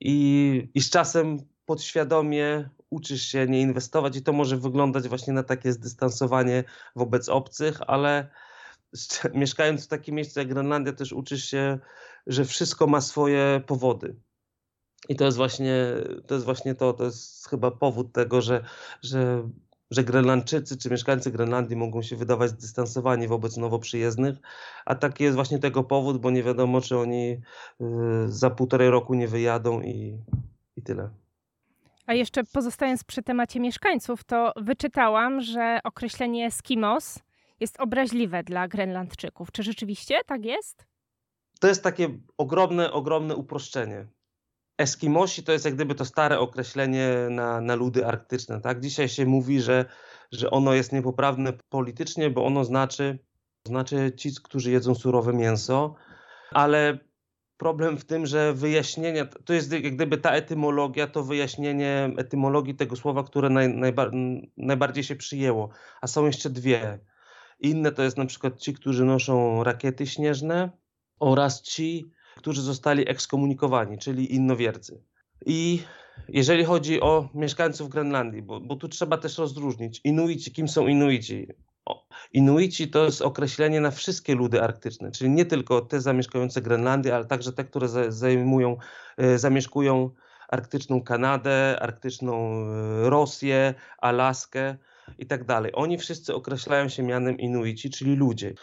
i, 0.00 0.68
i 0.74 0.80
z 0.80 0.90
czasem 0.90 1.38
podświadomie 1.66 2.68
uczysz 2.90 3.22
się 3.22 3.46
nie 3.46 3.60
inwestować 3.60 4.16
i 4.16 4.22
to 4.22 4.32
może 4.32 4.56
wyglądać 4.56 5.08
właśnie 5.08 5.32
na 5.32 5.42
takie 5.42 5.72
zdystansowanie 5.72 6.64
wobec 6.96 7.28
obcych, 7.28 7.78
ale 7.86 8.28
mieszkając 9.34 9.84
w 9.84 9.88
takim 9.88 10.14
miejscu 10.14 10.40
jak 10.40 10.48
Grenlandia 10.48 10.92
też 10.92 11.12
uczysz 11.12 11.44
się, 11.44 11.78
że 12.26 12.44
wszystko 12.44 12.86
ma 12.86 13.00
swoje 13.00 13.62
powody. 13.66 14.16
I 15.08 15.16
to 15.16 15.24
jest 15.24 15.36
właśnie 15.36 15.76
to, 16.26 16.34
jest 16.34 16.44
właśnie 16.44 16.74
to, 16.74 16.92
to 16.92 17.04
jest 17.04 17.48
chyba 17.48 17.70
powód 17.70 18.12
tego, 18.12 18.40
że, 18.40 18.64
że, 19.02 19.48
że 19.90 20.04
Grenlandczycy 20.04 20.76
czy 20.76 20.90
mieszkańcy 20.90 21.30
Grenlandii 21.30 21.76
mogą 21.76 22.02
się 22.02 22.16
wydawać 22.16 22.50
zdystansowani 22.50 23.28
wobec 23.28 23.56
nowo 23.56 23.78
przyjezdnych, 23.78 24.36
a 24.84 24.94
taki 24.94 25.24
jest 25.24 25.36
właśnie 25.36 25.58
tego 25.58 25.84
powód, 25.84 26.20
bo 26.20 26.30
nie 26.30 26.42
wiadomo, 26.42 26.80
czy 26.80 26.98
oni 26.98 27.40
y, 27.80 27.84
za 28.26 28.50
półtorej 28.50 28.90
roku 28.90 29.14
nie 29.14 29.28
wyjadą 29.28 29.80
i, 29.80 30.18
i 30.76 30.82
tyle. 30.82 31.10
A 32.06 32.14
jeszcze 32.14 32.44
pozostając 32.44 33.04
przy 33.04 33.22
temacie 33.22 33.60
mieszkańców, 33.60 34.24
to 34.24 34.52
wyczytałam, 34.56 35.40
że 35.40 35.78
określenie 35.84 36.46
Eskimos 36.46 37.18
jest 37.60 37.80
obraźliwe 37.80 38.42
dla 38.42 38.68
Grenlandczyków. 38.68 39.52
Czy 39.52 39.62
rzeczywiście 39.62 40.20
tak 40.26 40.44
jest? 40.44 40.86
To 41.60 41.68
jest 41.68 41.82
takie 41.82 42.08
ogromne, 42.38 42.92
ogromne 42.92 43.36
uproszczenie. 43.36 44.06
Eskimosi 44.80 45.42
to 45.42 45.52
jest 45.52 45.64
jak 45.64 45.74
gdyby 45.74 45.94
to 45.94 46.04
stare 46.04 46.38
określenie 46.38 47.08
na, 47.30 47.60
na 47.60 47.74
ludy 47.74 48.06
arktyczne. 48.06 48.60
Tak? 48.60 48.80
Dzisiaj 48.80 49.08
się 49.08 49.26
mówi, 49.26 49.60
że, 49.60 49.84
że 50.32 50.50
ono 50.50 50.74
jest 50.74 50.92
niepoprawne 50.92 51.52
politycznie, 51.68 52.30
bo 52.30 52.44
ono 52.44 52.64
znaczy, 52.64 53.18
znaczy 53.66 54.12
ci, 54.16 54.30
którzy 54.44 54.70
jedzą 54.70 54.94
surowe 54.94 55.32
mięso, 55.32 55.94
ale 56.50 56.98
problem 57.56 57.98
w 57.98 58.04
tym, 58.04 58.26
że 58.26 58.54
wyjaśnienie, 58.54 59.26
to 59.26 59.52
jest 59.52 59.72
jak 59.72 59.94
gdyby 59.94 60.18
ta 60.18 60.30
etymologia, 60.30 61.06
to 61.06 61.24
wyjaśnienie 61.24 62.10
etymologii 62.16 62.74
tego 62.74 62.96
słowa, 62.96 63.24
które 63.24 63.50
naj, 63.50 63.68
najba, 63.68 64.10
najbardziej 64.56 65.04
się 65.04 65.16
przyjęło, 65.16 65.68
a 66.00 66.06
są 66.06 66.26
jeszcze 66.26 66.50
dwie. 66.50 66.98
Inne 67.58 67.92
to 67.92 68.02
jest 68.02 68.16
na 68.16 68.26
przykład 68.26 68.58
ci, 68.58 68.74
którzy 68.74 69.04
noszą 69.04 69.64
rakiety 69.64 70.06
śnieżne 70.06 70.70
oraz 71.18 71.62
ci, 71.62 72.12
którzy 72.40 72.62
zostali 72.62 73.10
ekskomunikowani, 73.10 73.98
czyli 73.98 74.34
innowiercy. 74.34 75.02
I 75.46 75.82
jeżeli 76.28 76.64
chodzi 76.64 77.00
o 77.00 77.28
mieszkańców 77.34 77.88
Grenlandii, 77.88 78.42
bo, 78.42 78.60
bo 78.60 78.76
tu 78.76 78.88
trzeba 78.88 79.16
też 79.16 79.38
rozróżnić 79.38 80.00
Inuici, 80.04 80.52
kim 80.52 80.68
są 80.68 80.86
Inuici. 80.86 81.46
Inuici 82.32 82.88
to 82.88 83.04
jest 83.04 83.22
określenie 83.22 83.80
na 83.80 83.90
wszystkie 83.90 84.34
ludy 84.34 84.62
arktyczne, 84.62 85.10
czyli 85.10 85.30
nie 85.30 85.44
tylko 85.44 85.80
te 85.80 86.00
zamieszkujące 86.00 86.62
Grenlandię, 86.62 87.14
ale 87.14 87.24
także 87.24 87.52
te, 87.52 87.64
które 87.64 87.88
zajmują, 88.08 88.76
e, 89.16 89.38
zamieszkują 89.38 90.10
arktyczną 90.48 91.02
Kanadę, 91.02 91.78
arktyczną 91.80 92.64
e, 92.64 93.10
Rosję, 93.10 93.74
Alaskę 93.98 94.76
i 95.18 95.26
tak 95.26 95.44
dalej. 95.44 95.72
Oni 95.74 95.98
wszyscy 95.98 96.34
określają 96.34 96.88
się 96.88 97.02
mianem 97.02 97.38
Inuici, 97.38 97.90
czyli 97.90 98.16
ludzie. 98.16 98.54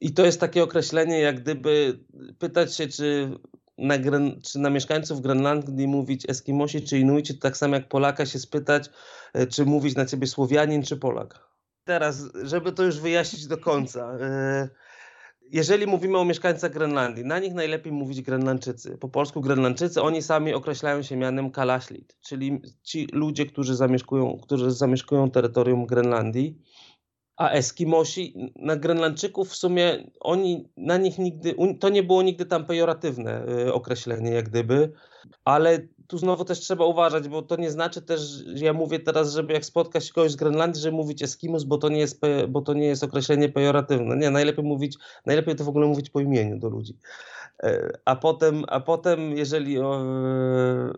I 0.00 0.14
to 0.14 0.24
jest 0.24 0.40
takie 0.40 0.62
określenie, 0.62 1.20
jak 1.20 1.40
gdyby 1.40 1.98
pytać 2.38 2.76
się, 2.76 2.88
czy 2.88 3.38
na, 3.78 3.94
czy 4.42 4.58
na 4.58 4.70
mieszkańców 4.70 5.20
Grenlandii 5.20 5.86
mówić 5.86 6.30
Eskimosi 6.30 6.82
czy 6.82 6.98
Inuici, 6.98 7.38
tak 7.38 7.56
samo 7.56 7.74
jak 7.74 7.88
Polaka 7.88 8.26
się 8.26 8.38
spytać, 8.38 8.90
e, 9.32 9.46
czy 9.46 9.64
mówić 9.64 9.96
na 9.96 10.06
ciebie 10.06 10.26
Słowianin 10.26 10.82
czy 10.82 10.96
Polak. 10.96 11.50
Teraz, 11.84 12.22
żeby 12.42 12.72
to 12.72 12.82
już 12.82 13.00
wyjaśnić 13.00 13.46
do 13.46 13.58
końca. 13.58 14.16
E, 14.20 14.68
jeżeli 15.52 15.86
mówimy 15.86 16.18
o 16.18 16.24
mieszkańcach 16.24 16.72
Grenlandii, 16.72 17.24
na 17.24 17.38
nich 17.38 17.54
najlepiej 17.54 17.92
mówić 17.92 18.22
Grenlandczycy. 18.22 18.98
Po 18.98 19.08
polsku 19.08 19.40
Grenlandczycy, 19.40 20.02
oni 20.02 20.22
sami 20.22 20.54
określają 20.54 21.02
się 21.02 21.16
mianem 21.16 21.50
Kalaślit, 21.50 22.16
czyli 22.20 22.62
ci 22.82 23.08
ludzie, 23.12 23.46
którzy 23.46 23.74
zamieszkują, 23.74 24.38
którzy 24.42 24.70
zamieszkują 24.70 25.30
terytorium 25.30 25.86
Grenlandii. 25.86 26.62
A 27.40 27.50
Eskimosi, 27.50 28.52
na 28.56 28.76
Grenlandczyków 28.76 29.48
w 29.48 29.56
sumie 29.56 30.10
oni, 30.20 30.68
na 30.76 30.96
nich 30.96 31.18
nigdy, 31.18 31.54
to 31.80 31.88
nie 31.88 32.02
było 32.02 32.22
nigdy 32.22 32.46
tam 32.46 32.64
pejoratywne 32.64 33.48
y, 33.48 33.72
określenie, 33.72 34.30
jak 34.30 34.48
gdyby, 34.48 34.92
ale 35.44 35.88
tu 36.06 36.18
znowu 36.18 36.44
też 36.44 36.60
trzeba 36.60 36.84
uważać, 36.84 37.28
bo 37.28 37.42
to 37.42 37.56
nie 37.56 37.70
znaczy 37.70 38.02
też, 38.02 38.20
że 38.54 38.64
ja 38.64 38.72
mówię 38.72 38.98
teraz, 38.98 39.32
żeby 39.32 39.52
jak 39.52 39.64
spotkać 39.64 40.12
kogoś 40.12 40.30
z 40.30 40.36
Grenlandii, 40.36 40.82
żeby 40.82 40.96
mówić 40.96 41.22
Eskimos, 41.22 41.64
bo 41.64 41.78
to 41.78 41.88
nie 41.88 41.98
jest, 41.98 42.20
bo 42.48 42.60
to 42.60 42.74
nie 42.74 42.86
jest 42.86 43.04
określenie 43.04 43.48
pejoratywne. 43.48 44.16
Nie, 44.16 44.30
najlepiej 44.30 44.64
mówić, 44.64 44.96
najlepiej 45.26 45.56
to 45.56 45.64
w 45.64 45.68
ogóle 45.68 45.86
mówić 45.86 46.10
po 46.10 46.20
imieniu 46.20 46.58
do 46.58 46.68
ludzi. 46.68 46.96
E, 47.62 47.98
a 48.04 48.16
potem, 48.16 48.64
a 48.68 48.80
potem 48.80 49.36
jeżeli 49.36 49.78
o, 49.78 50.04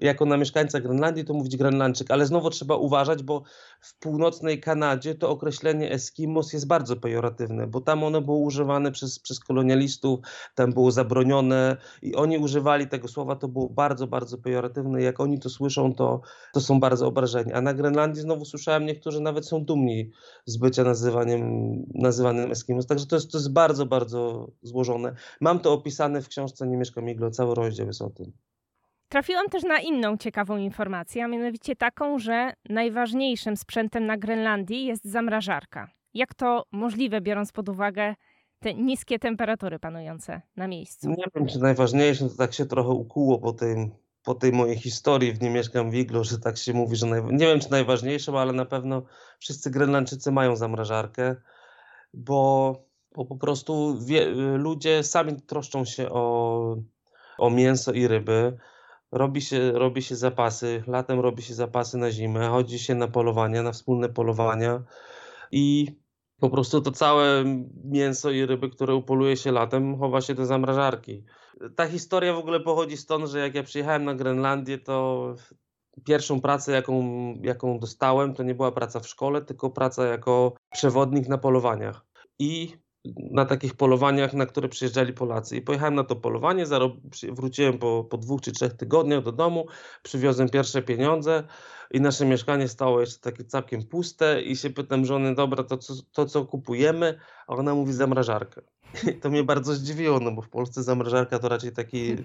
jako 0.00 0.26
na 0.26 0.36
mieszkańca 0.36 0.80
Grenlandii, 0.80 1.24
to 1.24 1.34
mówić 1.34 1.56
Grenlandczyk, 1.56 2.10
ale 2.10 2.26
znowu 2.26 2.50
trzeba 2.50 2.76
uważać, 2.76 3.22
bo 3.22 3.42
w 3.80 3.98
północnej 3.98 4.60
Kanadzie 4.60 5.14
to 5.14 5.30
określenie 5.30 5.90
Eskimos 5.90 6.52
jest 6.52 6.66
bardzo 6.66 6.96
pejoratywne, 6.96 7.66
bo 7.66 7.80
tam 7.80 8.04
ono 8.04 8.20
było 8.20 8.38
używane 8.38 8.92
przez, 8.92 9.18
przez 9.18 9.40
kolonialistów, 9.40 10.20
tam 10.54 10.72
było 10.72 10.90
zabronione 10.90 11.76
i 12.02 12.14
oni 12.14 12.38
używali 12.38 12.88
tego 12.88 13.08
słowa, 13.08 13.36
to 13.36 13.48
było 13.48 13.68
bardzo, 13.68 14.06
bardzo 14.06 14.38
pejoratywne. 14.38 15.02
Jak 15.02 15.20
oni 15.20 15.38
to 15.38 15.50
słyszą, 15.50 15.94
to, 15.94 16.20
to 16.52 16.60
są 16.60 16.80
bardzo 16.80 17.06
obrażeni. 17.06 17.52
A 17.52 17.60
na 17.60 17.74
Grenlandii 17.74 18.22
znowu 18.22 18.44
słyszałem, 18.44 18.86
niektórzy 18.86 19.20
nawet 19.20 19.46
są 19.46 19.64
dumni 19.64 20.10
z 20.46 20.56
bycia 20.56 20.84
nazywaniem, 20.84 21.42
nazywanym 21.94 22.52
Eskimos. 22.52 22.86
Także 22.86 23.06
to 23.06 23.16
jest, 23.16 23.30
to 23.30 23.38
jest 23.38 23.52
bardzo, 23.52 23.86
bardzo 23.86 24.50
złożone. 24.62 25.14
Mam 25.40 25.60
to 25.60 25.72
opisane 25.72 26.22
w 26.22 26.28
książce 26.28 26.51
książce 26.52 26.66
Nie 26.66 26.76
mieszkam 26.76 27.08
iglo, 27.08 27.30
cały 27.30 27.54
rozdział 27.54 27.86
jest 27.86 28.02
o 28.02 28.10
tym. 28.10 28.32
Trafiłam 29.08 29.48
też 29.48 29.62
na 29.62 29.78
inną 29.78 30.16
ciekawą 30.16 30.56
informację, 30.56 31.24
a 31.24 31.28
mianowicie 31.28 31.76
taką, 31.76 32.18
że 32.18 32.52
najważniejszym 32.68 33.56
sprzętem 33.56 34.06
na 34.06 34.16
Grenlandii 34.16 34.86
jest 34.86 35.04
zamrażarka. 35.04 35.90
Jak 36.14 36.34
to 36.34 36.64
możliwe, 36.72 37.20
biorąc 37.20 37.52
pod 37.52 37.68
uwagę 37.68 38.14
te 38.60 38.74
niskie 38.74 39.18
temperatury 39.18 39.78
panujące 39.78 40.42
na 40.56 40.68
miejscu? 40.68 41.08
Nie 41.08 41.24
wiem, 41.34 41.46
czy 41.46 41.58
najważniejszym, 41.58 42.28
to 42.28 42.36
tak 42.36 42.52
się 42.52 42.66
trochę 42.66 42.88
ukuło 42.88 43.38
po 43.38 43.52
tej, 43.52 43.90
po 44.24 44.34
tej 44.34 44.52
mojej 44.52 44.76
historii 44.76 45.32
w 45.32 45.42
Nie 45.42 45.50
mieszkam 45.50 45.90
w 45.90 45.94
iglo, 45.94 46.24
że 46.24 46.38
tak 46.38 46.56
się 46.56 46.72
mówi, 46.72 46.96
że 46.96 47.06
naj... 47.06 47.22
nie 47.24 47.46
wiem, 47.46 47.60
czy 47.60 47.70
najważniejszym, 47.70 48.36
ale 48.36 48.52
na 48.52 48.64
pewno 48.64 49.02
wszyscy 49.38 49.70
Grenlandczycy 49.70 50.32
mają 50.32 50.56
zamrażarkę, 50.56 51.36
bo 52.14 52.91
bo 53.14 53.24
po 53.24 53.36
prostu 53.36 53.98
wie, 54.04 54.26
ludzie 54.56 55.02
sami 55.02 55.42
troszczą 55.42 55.84
się 55.84 56.10
o, 56.10 56.76
o 57.38 57.50
mięso 57.50 57.92
i 57.92 58.08
ryby. 58.08 58.56
Robi 59.12 59.40
się, 59.40 59.72
robi 59.72 60.02
się 60.02 60.16
zapasy, 60.16 60.84
latem 60.86 61.20
robi 61.20 61.42
się 61.42 61.54
zapasy 61.54 61.98
na 61.98 62.10
zimę, 62.10 62.48
chodzi 62.48 62.78
się 62.78 62.94
na 62.94 63.08
polowania, 63.08 63.62
na 63.62 63.72
wspólne 63.72 64.08
polowania 64.08 64.82
i 65.52 65.96
po 66.40 66.50
prostu 66.50 66.80
to 66.80 66.92
całe 66.92 67.44
mięso 67.84 68.30
i 68.30 68.46
ryby, 68.46 68.70
które 68.70 68.94
upoluje 68.94 69.36
się 69.36 69.52
latem, 69.52 69.98
chowa 69.98 70.20
się 70.20 70.34
do 70.34 70.46
zamrażarki. 70.46 71.24
Ta 71.76 71.88
historia 71.88 72.34
w 72.34 72.38
ogóle 72.38 72.60
pochodzi 72.60 72.96
stąd, 72.96 73.28
że 73.28 73.38
jak 73.38 73.54
ja 73.54 73.62
przyjechałem 73.62 74.04
na 74.04 74.14
Grenlandię, 74.14 74.78
to 74.78 75.34
pierwszą 76.04 76.40
pracę, 76.40 76.72
jaką, 76.72 77.02
jaką 77.42 77.78
dostałem, 77.78 78.34
to 78.34 78.42
nie 78.42 78.54
była 78.54 78.72
praca 78.72 79.00
w 79.00 79.08
szkole, 79.08 79.42
tylko 79.42 79.70
praca 79.70 80.06
jako 80.06 80.52
przewodnik 80.72 81.28
na 81.28 81.38
polowaniach. 81.38 82.06
I 82.38 82.76
na 83.04 83.44
takich 83.44 83.74
polowaniach, 83.74 84.34
na 84.34 84.46
które 84.46 84.68
przyjeżdżali 84.68 85.12
Polacy. 85.12 85.56
I 85.56 85.62
pojechałem 85.62 85.94
na 85.94 86.04
to 86.04 86.16
polowanie, 86.16 86.64
wróciłem 87.32 87.78
po, 87.78 88.04
po 88.04 88.18
dwóch 88.18 88.40
czy 88.40 88.52
trzech 88.52 88.72
tygodniach 88.72 89.22
do 89.22 89.32
domu, 89.32 89.66
przywiozłem 90.02 90.48
pierwsze 90.48 90.82
pieniądze 90.82 91.44
i 91.92 92.00
nasze 92.00 92.26
mieszkanie 92.26 92.68
stało 92.68 93.00
jeszcze 93.00 93.20
takie 93.20 93.44
całkiem 93.44 93.82
puste 93.82 94.42
i 94.42 94.56
się 94.56 94.70
pytam 94.70 95.04
żony, 95.04 95.34
dobra, 95.34 95.64
to 95.64 95.78
co, 95.78 95.94
to 96.12 96.26
co 96.26 96.44
kupujemy? 96.44 97.18
A 97.46 97.54
ona 97.54 97.74
mówi 97.74 97.92
zamrażarkę. 97.92 98.62
I 99.08 99.14
to 99.20 99.30
mnie 99.30 99.44
bardzo 99.44 99.74
zdziwiło, 99.74 100.20
no 100.20 100.32
bo 100.32 100.42
w 100.42 100.48
Polsce 100.48 100.82
zamrażarka 100.82 101.38
to 101.38 101.48
raczej 101.48 101.72
taki 101.72 102.16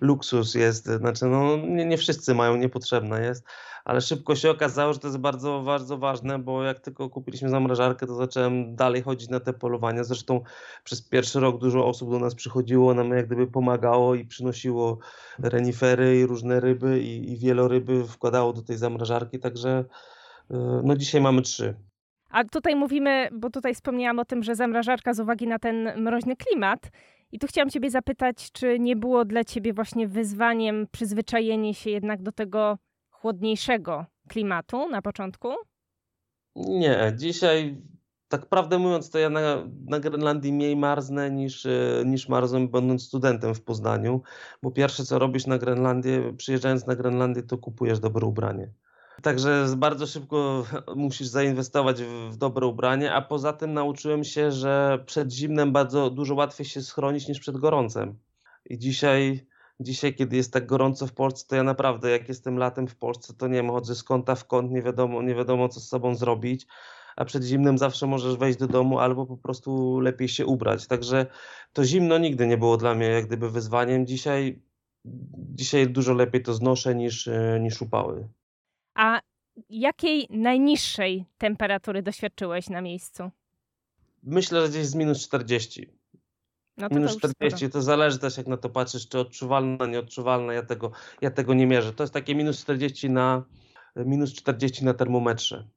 luksus 0.00 0.54
jest, 0.54 0.86
znaczy 0.86 1.24
no 1.26 1.56
nie, 1.56 1.84
nie 1.84 1.98
wszyscy 1.98 2.34
mają, 2.34 2.56
niepotrzebna 2.56 3.20
jest 3.20 3.44
ale 3.84 4.00
szybko 4.00 4.36
się 4.36 4.50
okazało, 4.50 4.92
że 4.92 4.98
to 4.98 5.08
jest 5.08 5.18
bardzo, 5.18 5.62
bardzo 5.62 5.98
ważne, 5.98 6.38
bo 6.38 6.62
jak 6.62 6.80
tylko 6.80 7.10
kupiliśmy 7.10 7.48
zamrażarkę, 7.48 8.06
to 8.06 8.14
zacząłem 8.14 8.76
dalej 8.76 9.02
chodzić 9.02 9.28
na 9.28 9.40
te 9.40 9.52
polowania. 9.52 10.04
Zresztą 10.04 10.40
przez 10.84 11.02
pierwszy 11.02 11.40
rok 11.40 11.58
dużo 11.58 11.86
osób 11.86 12.10
do 12.10 12.18
nas 12.18 12.34
przychodziło, 12.34 12.94
nam 12.94 13.10
jak 13.10 13.26
gdyby 13.26 13.46
pomagało 13.46 14.14
i 14.14 14.24
przynosiło 14.24 14.98
renifery 15.38 16.18
i 16.18 16.26
różne 16.26 16.60
ryby 16.60 17.00
i, 17.00 17.32
i 17.32 17.36
wieloryby 17.36 18.04
wkładało 18.08 18.52
do 18.52 18.62
tej 18.62 18.76
zamrażarki, 18.76 19.13
także 19.42 19.84
y, 20.50 20.54
no 20.84 20.96
dzisiaj 20.96 21.20
mamy 21.20 21.42
trzy. 21.42 21.74
A 22.30 22.44
tutaj 22.44 22.76
mówimy, 22.76 23.28
bo 23.32 23.50
tutaj 23.50 23.74
wspomniałam 23.74 24.18
o 24.18 24.24
tym, 24.24 24.42
że 24.42 24.54
zamrażarka 24.54 25.14
z 25.14 25.20
uwagi 25.20 25.46
na 25.46 25.58
ten 25.58 26.02
mroźny 26.02 26.36
klimat. 26.36 26.90
I 27.32 27.38
tu 27.38 27.46
chciałam 27.46 27.70
Ciebie 27.70 27.90
zapytać, 27.90 28.52
czy 28.52 28.78
nie 28.78 28.96
było 28.96 29.24
dla 29.24 29.44
Ciebie 29.44 29.72
właśnie 29.72 30.08
wyzwaniem 30.08 30.86
przyzwyczajenie 30.92 31.74
się 31.74 31.90
jednak 31.90 32.22
do 32.22 32.32
tego 32.32 32.78
chłodniejszego 33.10 34.06
klimatu 34.28 34.88
na 34.88 35.02
początku? 35.02 35.48
Nie, 36.56 37.12
dzisiaj 37.16 37.82
tak 38.28 38.46
prawdę 38.46 38.78
mówiąc, 38.78 39.10
to 39.10 39.18
ja 39.18 39.30
na, 39.30 39.68
na 39.86 40.00
Grenlandii 40.00 40.52
mniej 40.52 40.76
marznę 40.76 41.30
niż, 41.30 41.66
e, 41.66 42.02
niż 42.06 42.28
marzłem 42.28 42.68
będąc 42.68 43.02
studentem 43.02 43.54
w 43.54 43.62
Poznaniu, 43.62 44.22
bo 44.62 44.70
pierwsze 44.70 45.04
co 45.04 45.18
robisz 45.18 45.46
na 45.46 45.58
Grenlandię, 45.58 46.32
przyjeżdżając 46.36 46.86
na 46.86 46.96
Grenlandię, 46.96 47.42
to 47.42 47.58
kupujesz 47.58 48.00
dobre 48.00 48.26
ubranie. 48.26 48.68
Także 49.22 49.66
bardzo 49.76 50.06
szybko 50.06 50.64
musisz 50.96 51.26
zainwestować 51.26 52.02
w, 52.02 52.36
dobre 52.36 52.66
ubranie, 52.66 53.14
a 53.14 53.22
poza 53.22 53.52
tym 53.52 53.74
nauczyłem 53.74 54.24
się, 54.24 54.52
że 54.52 55.04
przed 55.06 55.32
zimnem 55.32 55.72
bardzo 55.72 56.10
dużo 56.10 56.34
łatwiej 56.34 56.66
się 56.66 56.82
schronić 56.82 57.28
niż 57.28 57.40
przed 57.40 57.56
gorącem. 57.56 58.18
I 58.70 58.78
dzisiaj, 58.78 59.46
dzisiaj, 59.80 60.14
kiedy 60.14 60.36
jest 60.36 60.52
tak 60.52 60.66
gorąco 60.66 61.06
w 61.06 61.12
Polsce, 61.12 61.46
to 61.48 61.56
ja 61.56 61.62
naprawdę, 61.62 62.10
jak 62.10 62.28
jestem 62.28 62.58
latem 62.58 62.88
w 62.88 62.96
Polsce, 62.96 63.34
to 63.34 63.46
nie 63.46 63.54
wiem, 63.54 63.70
chodzę 63.70 63.94
z 63.94 64.02
kąta 64.02 64.34
w 64.34 64.46
kąt, 64.46 64.70
nie 64.70 64.82
wiadomo, 64.82 65.22
nie 65.22 65.34
wiadomo 65.34 65.68
co 65.68 65.80
z 65.80 65.88
sobą 65.88 66.14
zrobić 66.14 66.66
a 67.16 67.24
przed 67.24 67.44
zimnem 67.44 67.78
zawsze 67.78 68.06
możesz 68.06 68.36
wejść 68.36 68.58
do 68.58 68.66
domu 68.66 68.98
albo 68.98 69.26
po 69.26 69.36
prostu 69.36 70.00
lepiej 70.00 70.28
się 70.28 70.46
ubrać. 70.46 70.86
Także 70.86 71.26
to 71.72 71.84
zimno 71.84 72.18
nigdy 72.18 72.46
nie 72.46 72.58
było 72.58 72.76
dla 72.76 72.94
mnie 72.94 73.06
jak 73.06 73.26
gdyby 73.26 73.50
wyzwaniem. 73.50 74.06
Dzisiaj, 74.06 74.62
dzisiaj 75.34 75.88
dużo 75.88 76.14
lepiej 76.14 76.42
to 76.42 76.54
znoszę 76.54 76.94
niż, 76.94 77.28
e, 77.28 77.58
niż 77.60 77.82
upały. 77.82 78.28
A 78.94 79.20
jakiej 79.70 80.26
najniższej 80.30 81.24
temperatury 81.38 82.02
doświadczyłeś 82.02 82.68
na 82.68 82.80
miejscu? 82.80 83.30
Myślę, 84.22 84.62
że 84.62 84.68
gdzieś 84.68 84.86
z 84.86 84.94
minus 84.94 85.26
40. 85.26 85.88
No 86.76 86.88
to 86.88 86.94
minus 86.94 87.18
to 87.18 87.28
40 87.28 87.58
sporo. 87.58 87.72
to 87.72 87.82
zależy 87.82 88.18
też 88.18 88.36
jak 88.36 88.46
na 88.46 88.56
to 88.56 88.70
patrzysz, 88.70 89.08
czy 89.08 89.18
odczuwalna, 89.18 89.86
nieodczuwalna. 89.86 90.52
Ja 90.52 90.62
tego, 90.62 90.90
ja 91.20 91.30
tego 91.30 91.54
nie 91.54 91.66
mierzę. 91.66 91.92
To 91.92 92.02
jest 92.02 92.14
takie 92.14 92.34
minus 92.34 92.60
40 92.60 93.10
na 93.10 93.44
minus 93.96 94.34
40 94.34 94.84
na 94.84 94.94
termometrze 94.94 95.68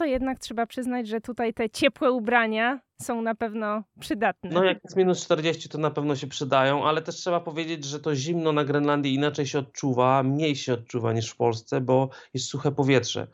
to 0.00 0.04
jednak 0.04 0.38
trzeba 0.38 0.66
przyznać, 0.66 1.08
że 1.08 1.20
tutaj 1.20 1.54
te 1.54 1.70
ciepłe 1.70 2.12
ubrania 2.12 2.80
są 3.02 3.22
na 3.22 3.34
pewno 3.34 3.82
przydatne. 4.00 4.50
No 4.50 4.64
jak 4.64 4.78
jest 4.84 4.96
minus 4.96 5.24
40 5.24 5.68
to 5.68 5.78
na 5.78 5.90
pewno 5.90 6.16
się 6.16 6.26
przydają, 6.26 6.84
ale 6.84 7.02
też 7.02 7.16
trzeba 7.16 7.40
powiedzieć, 7.40 7.84
że 7.84 8.00
to 8.00 8.14
zimno 8.14 8.52
na 8.52 8.64
Grenlandii 8.64 9.14
inaczej 9.14 9.46
się 9.46 9.58
odczuwa, 9.58 10.22
mniej 10.22 10.56
się 10.56 10.72
odczuwa 10.72 11.12
niż 11.12 11.30
w 11.30 11.36
Polsce, 11.36 11.80
bo 11.80 12.08
jest 12.34 12.46
suche 12.46 12.72
powietrze. 12.72 13.26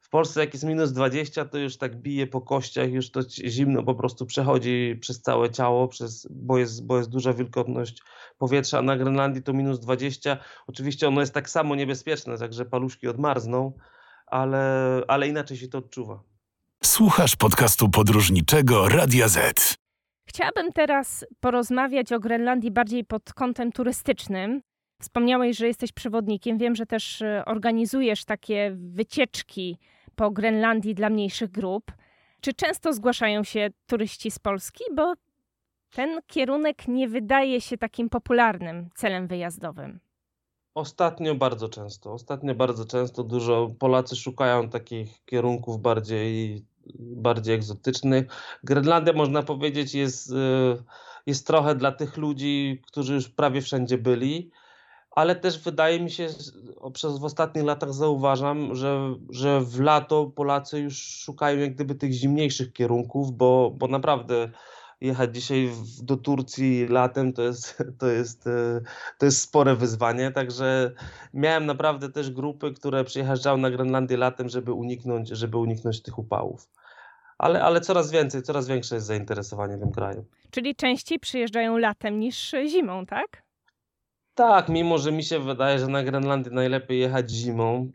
W 0.00 0.08
Polsce 0.08 0.40
jak 0.40 0.54
jest 0.54 0.64
minus 0.64 0.92
20 0.92 1.44
to 1.44 1.58
już 1.58 1.76
tak 1.76 1.96
bije 1.96 2.26
po 2.26 2.40
kościach, 2.40 2.90
już 2.90 3.10
to 3.10 3.20
zimno 3.28 3.82
po 3.82 3.94
prostu 3.94 4.26
przechodzi 4.26 4.98
przez 5.00 5.22
całe 5.22 5.50
ciało, 5.50 5.88
przez, 5.88 6.28
bo, 6.30 6.58
jest, 6.58 6.86
bo 6.86 6.98
jest 6.98 7.10
duża 7.10 7.32
wilgotność 7.32 8.02
powietrza, 8.38 8.78
a 8.78 8.82
na 8.82 8.96
Grenlandii 8.96 9.42
to 9.42 9.52
minus 9.52 9.80
20. 9.80 10.36
Oczywiście 10.66 11.08
ono 11.08 11.20
jest 11.20 11.34
tak 11.34 11.50
samo 11.50 11.74
niebezpieczne, 11.74 12.38
także 12.38 12.64
paluszki 12.64 13.08
odmarzną, 13.08 13.72
ale, 14.30 15.02
ale 15.08 15.28
inaczej 15.28 15.56
się 15.56 15.68
to 15.68 15.78
odczuwa. 15.78 16.22
Słuchasz 16.84 17.36
podcastu 17.36 17.88
podróżniczego 17.88 18.88
Radia 18.88 19.28
Z. 19.28 19.74
Chciałabym 20.26 20.72
teraz 20.72 21.26
porozmawiać 21.40 22.12
o 22.12 22.20
Grenlandii 22.20 22.70
bardziej 22.70 23.04
pod 23.04 23.32
kątem 23.32 23.72
turystycznym. 23.72 24.62
Wspomniałeś, 25.00 25.56
że 25.56 25.66
jesteś 25.66 25.92
przewodnikiem. 25.92 26.58
Wiem, 26.58 26.74
że 26.74 26.86
też 26.86 27.22
e, 27.22 27.42
organizujesz 27.46 28.24
takie 28.24 28.76
wycieczki 28.76 29.78
po 30.16 30.30
Grenlandii 30.30 30.94
dla 30.94 31.10
mniejszych 31.10 31.50
grup. 31.50 31.92
Czy 32.40 32.54
często 32.54 32.92
zgłaszają 32.92 33.44
się 33.44 33.70
turyści 33.86 34.30
z 34.30 34.38
Polski? 34.38 34.84
Bo 34.96 35.14
ten 35.90 36.20
kierunek 36.26 36.88
nie 36.88 37.08
wydaje 37.08 37.60
się 37.60 37.78
takim 37.78 38.08
popularnym 38.08 38.88
celem 38.94 39.26
wyjazdowym. 39.26 40.00
Ostatnio 40.80 41.34
bardzo 41.34 41.68
często. 41.68 42.12
Ostatnio 42.12 42.54
bardzo 42.54 42.84
często 42.84 43.24
dużo 43.24 43.70
Polacy 43.78 44.16
szukają 44.16 44.68
takich 44.68 45.24
kierunków 45.24 45.80
bardziej, 45.80 46.64
bardziej 46.98 47.54
egzotycznych. 47.54 48.26
Grenlandia 48.64 49.12
można 49.12 49.42
powiedzieć 49.42 49.94
jest, 49.94 50.30
y, 50.30 50.34
jest 51.26 51.46
trochę 51.46 51.74
dla 51.74 51.92
tych 51.92 52.16
ludzi, 52.16 52.82
którzy 52.86 53.14
już 53.14 53.28
prawie 53.28 53.62
wszędzie 53.62 53.98
byli, 53.98 54.50
ale 55.10 55.36
też 55.36 55.58
wydaje 55.58 56.00
mi 56.00 56.10
się, 56.10 56.28
przez 56.92 57.18
w 57.18 57.24
ostatnich 57.24 57.64
latach 57.64 57.94
zauważam, 57.94 58.74
że, 58.74 59.14
że 59.30 59.60
w 59.60 59.80
lato 59.80 60.26
Polacy 60.26 60.80
już 60.80 60.98
szukają 60.98 61.58
jak 61.58 61.74
gdyby 61.74 61.94
tych 61.94 62.12
zimniejszych 62.12 62.72
kierunków, 62.72 63.32
bo, 63.32 63.72
bo 63.76 63.88
naprawdę 63.88 64.50
jechać 65.00 65.34
dzisiaj 65.34 65.70
do 66.02 66.16
Turcji 66.16 66.86
latem 66.86 67.32
to 67.32 67.42
jest, 67.42 67.78
to 68.00 68.06
jest, 68.06 68.46
e, 68.46 68.80
to 69.18 69.26
jest 69.26 69.40
spore 69.40 69.76
wyzwanie, 69.76 70.30
także 70.30 70.90
miałem 71.34 71.66
naprawdę 71.66 72.08
też 72.08 72.30
grupy, 72.30 72.72
które 72.72 73.04
przyjeżdżały 73.04 73.58
na 73.58 73.70
Grenlandię 73.70 74.16
latem, 74.16 74.48
żeby 74.48 74.72
uniknąć, 74.72 75.28
żeby 75.28 75.56
uniknąć 75.56 76.02
tych 76.02 76.18
upałów. 76.18 76.68
Ale, 77.38 77.62
ale 77.62 77.80
coraz 77.80 78.10
więcej, 78.10 78.42
coraz 78.42 78.68
większe 78.68 78.94
jest 78.94 79.06
zainteresowanie 79.06 79.78
tym 79.78 79.92
krajem. 79.92 80.24
Czyli 80.50 80.76
częściej 80.76 81.18
przyjeżdżają 81.18 81.78
latem 81.78 82.20
niż 82.20 82.54
zimą, 82.68 83.06
tak? 83.06 83.42
Tak, 84.34 84.68
mimo 84.68 84.98
że 84.98 85.12
mi 85.12 85.24
się 85.24 85.38
wydaje, 85.38 85.78
że 85.78 85.86
na 85.86 86.02
Grenlandię 86.02 86.50
najlepiej 86.50 87.00
jechać 87.00 87.30
zimą, 87.30 87.90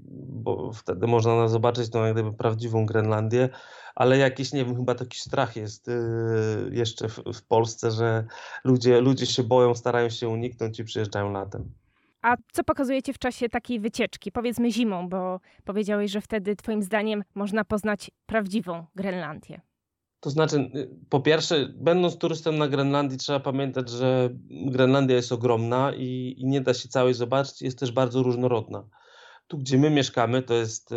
bo 0.45 0.73
wtedy 0.73 1.07
można 1.07 1.47
zobaczyć 1.47 1.89
tą 1.89 2.05
jak 2.05 2.13
gdyby 2.13 2.33
prawdziwą 2.33 2.85
Grenlandię, 2.85 3.49
ale 3.95 4.17
jakiś, 4.17 4.53
nie 4.53 4.65
wiem, 4.65 4.75
chyba 4.75 4.95
taki 4.95 5.19
strach 5.19 5.55
jest 5.55 5.87
yy, 5.87 6.75
jeszcze 6.75 7.09
w, 7.09 7.19
w, 7.33 7.41
Polsce, 7.47 7.91
że 7.91 8.25
ludzie, 8.63 9.01
ludzie 9.01 9.25
się 9.25 9.43
boją, 9.43 9.75
starają 9.75 10.09
się 10.09 10.29
uniknąć 10.29 10.79
i 10.79 10.83
przyjeżdżają 10.83 11.31
latem. 11.31 11.71
A 12.21 12.37
co 12.53 12.63
pokazujecie 12.63 13.13
w 13.13 13.19
czasie 13.19 13.49
takiej 13.49 13.79
wycieczki? 13.79 14.31
Powiedzmy 14.31 14.71
zimą, 14.71 15.09
bo 15.09 15.39
powiedziałeś, 15.63 16.11
że 16.11 16.21
wtedy 16.21 16.55
twoim 16.55 16.81
zdaniem 16.81 17.23
można 17.35 17.65
poznać 17.65 18.11
prawdziwą 18.25 18.85
Grenlandię. 18.95 19.61
To 20.19 20.29
znaczy, 20.29 20.57
y, 20.75 20.89
po 21.09 21.19
pierwsze, 21.19 21.67
będąc 21.75 22.17
turystą 22.17 22.51
na 22.51 22.67
Grenlandii, 22.67 23.17
trzeba 23.17 23.39
pamiętać, 23.39 23.89
że 23.89 24.29
Grenlandia 24.49 25.15
jest 25.15 25.31
ogromna 25.31 25.91
i, 25.97 26.35
i 26.37 26.45
nie 26.45 26.61
da 26.61 26.73
się 26.73 26.89
całej 26.89 27.13
zobaczyć, 27.13 27.61
jest 27.61 27.79
też 27.79 27.91
bardzo 27.91 28.23
różnorodna. 28.23 28.83
Tu, 29.47 29.57
gdzie 29.57 29.77
my 29.77 29.89
mieszkamy, 29.89 30.41
to 30.41 30.53
jest, 30.53 30.91
y, 30.91 30.95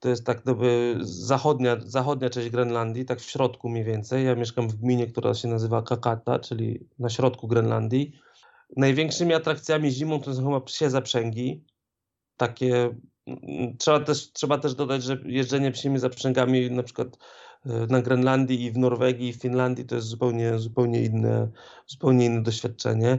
to 0.00 0.08
jest 0.08 0.26
tak 0.26 0.42
jakby 0.46 0.98
zachodnia, 1.00 1.76
zachodnia 1.84 2.30
część 2.30 2.50
Grenlandii, 2.50 3.04
tak 3.04 3.20
w 3.20 3.30
środku 3.30 3.68
mniej 3.68 3.84
więcej. 3.84 4.26
Ja 4.26 4.34
mieszkam 4.34 4.68
w 4.68 4.76
gminie, 4.76 5.06
która 5.06 5.34
się 5.34 5.48
nazywa 5.48 5.82
Kakata, 5.82 6.38
czyli 6.38 6.88
na 6.98 7.10
środku 7.10 7.48
Grenlandii. 7.48 8.12
Największymi 8.76 9.34
atrakcjami 9.34 9.90
zimą 9.90 10.20
to 10.20 10.34
są 10.34 10.44
chyba 10.44 10.60
psie 10.60 10.90
zaprzęgi. 10.90 11.64
Takie, 12.36 12.94
mm, 13.26 13.76
trzeba 13.78 14.00
też, 14.00 14.32
trzeba 14.32 14.58
też 14.58 14.74
dodać, 14.74 15.02
że 15.02 15.18
jeżdżenie 15.24 15.70
psimi 15.70 15.98
zaprzęgami 15.98 16.70
na 16.70 16.82
przykład 16.82 17.18
na 17.64 18.02
Grenlandii 18.02 18.64
i 18.64 18.70
w 18.70 18.78
Norwegii 18.78 19.28
i 19.28 19.32
w 19.32 19.40
Finlandii 19.40 19.84
to 19.84 19.94
jest 19.94 20.06
zupełnie, 20.06 20.58
zupełnie, 20.58 21.02
inne, 21.02 21.48
zupełnie 21.86 22.26
inne 22.26 22.42
doświadczenie. 22.42 23.18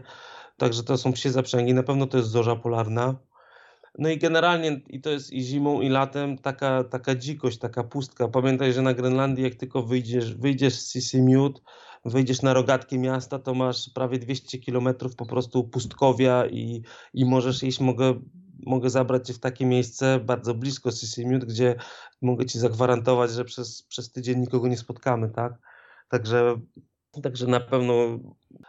Także 0.58 0.84
to 0.84 0.98
są 0.98 1.14
psie 1.14 1.32
zaprzęgi, 1.32 1.74
na 1.74 1.84
pewno 1.84 2.08
to 2.08 2.18
jest 2.18 2.30
zorza 2.30 2.56
polarna. 2.56 3.16
No 3.97 4.10
i 4.10 4.17
generalnie 4.17 4.82
i 4.89 5.01
to 5.01 5.10
jest 5.10 5.34
i 5.34 5.41
zimą 5.41 5.82
i 5.82 5.89
latem 5.89 6.38
taka, 6.38 6.84
taka 6.84 7.15
dzikość, 7.15 7.58
taka 7.58 7.84
pustka. 7.84 8.27
Pamiętaj, 8.27 8.73
że 8.73 8.82
na 8.82 8.93
Grenlandii 8.93 9.43
jak 9.43 9.56
tylko 9.56 9.84
wyjdziesz, 9.84 10.36
wyjdziesz 10.36 10.73
z 10.73 10.91
Sisimiut, 10.91 11.62
wyjdziesz 12.06 12.41
na 12.41 12.53
rogatki 12.53 12.99
miasta, 12.99 13.39
to 13.39 13.53
masz 13.53 13.89
prawie 13.89 14.19
200 14.19 14.60
kilometrów 14.60 15.15
po 15.15 15.25
prostu 15.25 15.63
pustkowia 15.63 16.45
i, 16.45 16.84
i 17.13 17.25
możesz 17.25 17.63
iść, 17.63 17.79
mogę 17.79 18.19
mogę 18.65 18.89
zabrać 18.89 19.27
cię 19.27 19.34
w 19.34 19.39
takie 19.39 19.65
miejsce 19.65 20.19
bardzo 20.19 20.53
blisko 20.53 20.91
Sisimiut, 20.91 21.45
gdzie 21.45 21.75
mogę 22.21 22.45
ci 22.45 22.60
zagwarantować, 22.60 23.32
że 23.32 23.45
przez, 23.45 23.84
przez 23.84 24.12
tydzień 24.12 24.39
nikogo 24.39 24.67
nie 24.67 24.77
spotkamy, 24.77 25.29
tak? 25.29 25.53
Także, 26.10 26.56
także 27.23 27.47
na 27.47 27.60
pewno 27.60 27.93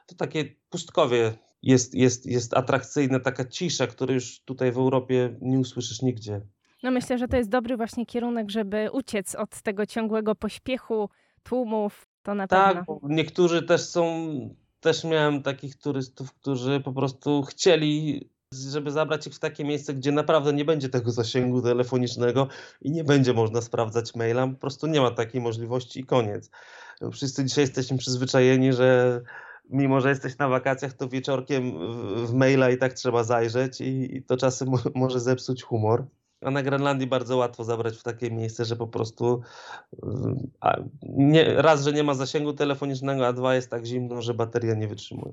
to 0.06 0.14
takie 0.16 0.44
pustkowie 0.70 1.34
jest, 1.64 1.94
jest, 1.94 2.26
jest 2.26 2.54
atrakcyjne, 2.54 3.20
taka 3.20 3.44
cisza, 3.44 3.86
której 3.86 4.14
już 4.14 4.40
tutaj 4.40 4.72
w 4.72 4.78
Europie 4.78 5.36
nie 5.40 5.58
usłyszysz 5.58 6.02
nigdzie. 6.02 6.40
No 6.82 6.90
myślę, 6.90 7.18
że 7.18 7.28
to 7.28 7.36
jest 7.36 7.50
dobry 7.50 7.76
właśnie 7.76 8.06
kierunek, 8.06 8.50
żeby 8.50 8.90
uciec 8.92 9.34
od 9.34 9.62
tego 9.62 9.86
ciągłego 9.86 10.34
pośpiechu, 10.34 11.08
tłumów, 11.42 12.06
to 12.22 12.34
na 12.34 12.46
tak, 12.46 12.76
pewno. 12.76 13.00
Tak, 13.00 13.10
niektórzy 13.10 13.62
też 13.62 13.80
są, 13.80 14.28
też 14.80 15.04
miałem 15.04 15.42
takich 15.42 15.76
turystów, 15.76 16.32
którzy 16.32 16.80
po 16.80 16.92
prostu 16.92 17.42
chcieli 17.42 18.28
żeby 18.70 18.90
zabrać 18.90 19.26
ich 19.26 19.34
w 19.34 19.38
takie 19.38 19.64
miejsce, 19.64 19.94
gdzie 19.94 20.12
naprawdę 20.12 20.52
nie 20.52 20.64
będzie 20.64 20.88
tego 20.88 21.10
zasięgu 21.10 21.62
telefonicznego 21.62 22.48
i 22.80 22.90
nie 22.90 23.04
będzie 23.04 23.32
można 23.32 23.60
sprawdzać 23.60 24.14
maila. 24.14 24.46
Po 24.46 24.54
prostu 24.54 24.86
nie 24.86 25.00
ma 25.00 25.10
takiej 25.10 25.40
możliwości 25.40 26.00
i 26.00 26.04
koniec. 26.04 26.50
Wszyscy 27.12 27.44
dzisiaj 27.44 27.62
jesteśmy 27.62 27.98
przyzwyczajeni, 27.98 28.72
że 28.72 29.20
mimo, 29.70 30.00
że 30.00 30.08
jesteś 30.08 30.38
na 30.38 30.48
wakacjach, 30.48 30.92
to 30.92 31.08
wieczorkiem 31.08 31.72
w, 31.72 32.30
w 32.30 32.34
maila 32.34 32.70
i 32.70 32.78
tak 32.78 32.92
trzeba 32.92 33.24
zajrzeć 33.24 33.80
i, 33.80 34.16
i 34.16 34.22
to 34.22 34.36
czasem 34.36 34.68
może 34.94 35.20
zepsuć 35.20 35.62
humor. 35.62 36.06
A 36.40 36.50
na 36.50 36.62
Grenlandii 36.62 37.06
bardzo 37.06 37.36
łatwo 37.36 37.64
zabrać 37.64 37.96
w 37.96 38.02
takie 38.02 38.30
miejsce, 38.30 38.64
że 38.64 38.76
po 38.76 38.86
prostu 38.86 39.42
nie, 41.02 41.54
raz, 41.62 41.84
że 41.84 41.92
nie 41.92 42.02
ma 42.02 42.14
zasięgu 42.14 42.52
telefonicznego, 42.52 43.26
a 43.26 43.32
dwa 43.32 43.54
jest 43.54 43.70
tak 43.70 43.86
zimno, 43.86 44.22
że 44.22 44.34
bateria 44.34 44.74
nie 44.74 44.88
wytrzymuje. 44.88 45.32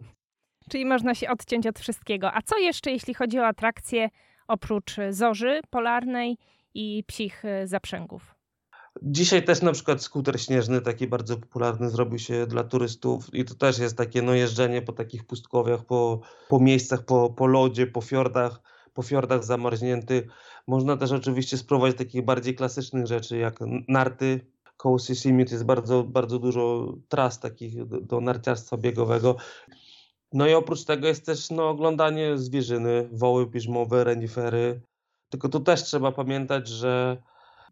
Czyli 0.70 0.86
można 0.86 1.16
się 1.16 1.30
odciąć 1.30 1.68
od 1.68 1.80
wszystkiego. 1.80 2.34
A 2.34 2.42
co 2.42 2.58
jeszcze, 2.58 2.92
jeśli 2.92 3.14
chodzi 3.14 3.40
o 3.40 3.48
atrakcje 3.48 4.10
oprócz 4.48 4.96
zorzy 5.10 5.62
polarnej 5.70 6.38
i 6.74 7.04
psich 7.08 7.46
e, 7.46 7.68
zaprzęgów? 7.68 8.31
Dzisiaj 9.02 9.44
też 9.44 9.62
na 9.62 9.72
przykład 9.72 10.02
skuter 10.02 10.42
śnieżny, 10.42 10.82
taki 10.82 11.08
bardzo 11.08 11.38
popularny, 11.38 11.90
zrobił 11.90 12.20
się 12.20 12.48
dla 12.48 12.64
turystów 12.64 13.34
i 13.34 13.46
to 13.46 13.56
też 13.56 13.80
jest 13.80 13.98
takie 13.98 14.22
no, 14.22 14.34
jeżdżenie 14.34 14.82
po 14.82 14.94
takich 14.94 15.24
pustkowiach, 15.24 15.86
po, 15.86 16.20
po 16.50 16.60
miejscach, 16.60 17.06
po, 17.06 17.30
po 17.30 17.48
lodzie, 17.48 17.88
po 17.88 18.02
fiordach, 18.02 18.62
po 18.94 19.02
fiordach 19.02 19.44
zamarzniętych. 19.44 20.24
Można 20.68 20.98
też 20.98 21.12
oczywiście 21.12 21.58
spróbować 21.58 21.96
takich 21.96 22.26
bardziej 22.26 22.56
klasycznych 22.56 23.08
rzeczy, 23.08 23.38
jak 23.38 23.60
narty. 23.88 24.48
Koło 24.78 25.00
Sissimit 25.00 25.52
jest 25.52 25.66
bardzo, 25.66 26.04
bardzo 26.04 26.40
dużo 26.40 26.94
tras 27.08 27.40
takich 27.40 27.86
do, 27.86 28.02
do 28.02 28.22
narciarstwa 28.22 28.78
biegowego. 28.78 29.36
No 30.34 30.48
i 30.48 30.54
oprócz 30.54 30.86
tego 30.86 31.08
jest 31.08 31.26
też 31.26 31.50
no, 31.52 31.70
oglądanie 31.70 32.38
zwierzyny, 32.38 33.10
woły 33.12 33.52
piżmowe, 33.52 34.04
renifery. 34.04 34.82
Tylko 35.30 35.50
tu 35.50 35.60
też 35.60 35.84
trzeba 35.84 36.12
pamiętać, 36.12 36.68
że 36.68 37.22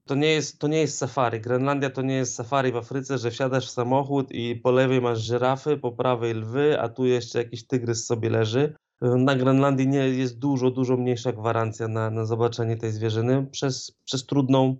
to 0.10 0.16
nie, 0.16 0.28
jest, 0.28 0.60
to 0.60 0.68
nie 0.68 0.80
jest 0.80 0.98
safari. 0.98 1.42
Grenlandia 1.42 1.90
to 1.90 2.02
nie 2.02 2.16
jest 2.16 2.36
safari 2.36 2.72
w 2.72 2.76
Afryce, 2.76 3.18
że 3.18 3.32
wsiadasz 3.32 3.68
w 3.68 3.70
samochód 3.70 4.32
i 4.32 4.56
po 4.56 4.72
lewej 4.72 5.02
masz 5.02 5.20
żyrafy, 5.20 5.78
po 5.78 5.92
prawej 5.92 6.34
lwy, 6.34 6.82
a 6.82 6.90
tu 6.90 7.06
jeszcze 7.06 7.40
jakiś 7.40 7.68
tygrys 7.68 8.06
sobie 8.06 8.30
leży. 8.30 8.76
Na 9.02 9.36
Grenlandii 9.36 9.88
nie 9.88 10.10
jest 10.10 10.40
dużo, 10.40 10.72
dużo 10.72 10.98
mniejsza 10.98 11.32
gwarancja 11.32 11.88
na, 11.88 12.10
na 12.10 12.26
zobaczenie 12.26 12.78
tej 12.78 12.92
zwierzyny 12.92 13.48
przez, 13.52 13.92
przez, 14.06 14.26
trudną, 14.26 14.76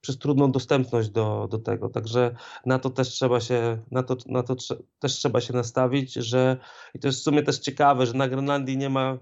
przez 0.00 0.18
trudną 0.18 0.52
dostępność 0.52 1.08
do, 1.08 1.48
do 1.50 1.58
tego. 1.58 1.88
Także 1.88 2.34
na 2.66 2.78
to 2.78 2.90
też 2.90 3.08
trzeba 3.08 3.40
się, 3.40 3.78
na 3.90 4.02
to, 4.02 4.16
na 4.26 4.42
to 4.42 4.56
też 4.98 5.12
trzeba 5.12 5.40
się 5.40 5.52
nastawić, 5.52 6.12
że 6.12 6.56
i 6.94 6.98
to 6.98 7.08
jest 7.08 7.20
w 7.20 7.22
sumie 7.22 7.42
też 7.42 7.58
ciekawe, 7.58 8.06
że 8.06 8.14
na 8.14 8.28
Grenlandii 8.28 8.76
nie 8.76 8.90
ma, 8.90 9.18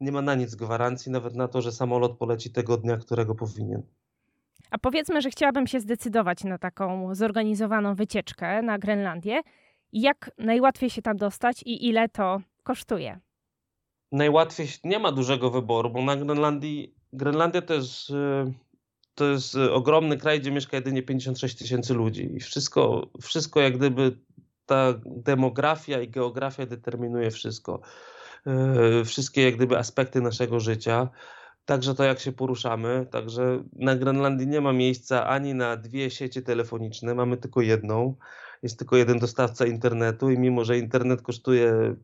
nie 0.00 0.12
ma 0.12 0.22
na 0.22 0.34
nic 0.34 0.54
gwarancji, 0.54 1.12
nawet 1.12 1.34
na 1.34 1.48
to, 1.48 1.62
że 1.62 1.72
samolot 1.72 2.18
poleci 2.18 2.50
tego 2.50 2.76
dnia, 2.76 2.96
którego 2.96 3.34
powinien. 3.34 3.82
A 4.70 4.78
powiedzmy, 4.78 5.22
że 5.22 5.30
chciałabym 5.30 5.66
się 5.66 5.80
zdecydować 5.80 6.44
na 6.44 6.58
taką 6.58 7.14
zorganizowaną 7.14 7.94
wycieczkę 7.94 8.62
na 8.62 8.78
Grenlandię. 8.78 9.40
Jak 9.92 10.30
najłatwiej 10.38 10.90
się 10.90 11.02
tam 11.02 11.16
dostać 11.16 11.62
i 11.62 11.88
ile 11.88 12.08
to 12.08 12.40
kosztuje? 12.62 13.20
Najłatwiej, 14.12 14.68
nie 14.84 14.98
ma 14.98 15.12
dużego 15.12 15.50
wyboru, 15.50 15.90
bo 15.90 16.02
na 16.02 16.16
Grenlandii, 16.16 16.94
Grenlandia 17.12 17.62
to 17.62 17.74
jest, 17.74 18.10
y, 18.10 18.14
to 19.14 19.24
jest 19.24 19.54
y, 19.54 19.72
ogromny 19.72 20.16
kraj, 20.16 20.40
gdzie 20.40 20.50
mieszka 20.50 20.76
jedynie 20.76 21.02
56 21.02 21.54
tysięcy 21.56 21.94
ludzi 21.94 22.34
i 22.34 22.40
wszystko, 22.40 23.06
wszystko 23.22 23.60
jak 23.60 23.76
gdyby 23.76 24.18
ta 24.66 24.94
demografia 25.06 26.00
i 26.00 26.08
geografia 26.08 26.66
determinuje 26.66 27.30
wszystko. 27.30 27.80
Y, 29.00 29.04
wszystkie 29.04 29.42
jak 29.42 29.56
gdyby 29.56 29.78
aspekty 29.78 30.20
naszego 30.20 30.60
życia. 30.60 31.08
Także 31.64 31.94
to, 31.94 32.04
jak 32.04 32.20
się 32.20 32.32
poruszamy. 32.32 33.06
Także 33.10 33.64
na 33.72 33.96
Grenlandii 33.96 34.46
nie 34.46 34.60
ma 34.60 34.72
miejsca 34.72 35.26
ani 35.26 35.54
na 35.54 35.76
dwie 35.76 36.10
sieci 36.10 36.42
telefoniczne, 36.42 37.14
mamy 37.14 37.36
tylko 37.36 37.60
jedną. 37.60 38.16
Jest 38.62 38.78
tylko 38.78 38.96
jeden 38.96 39.18
dostawca 39.18 39.66
internetu 39.66 40.30
i 40.30 40.38
mimo, 40.38 40.64
że 40.64 40.78
internet 40.78 41.22
kosztuje 41.22 41.96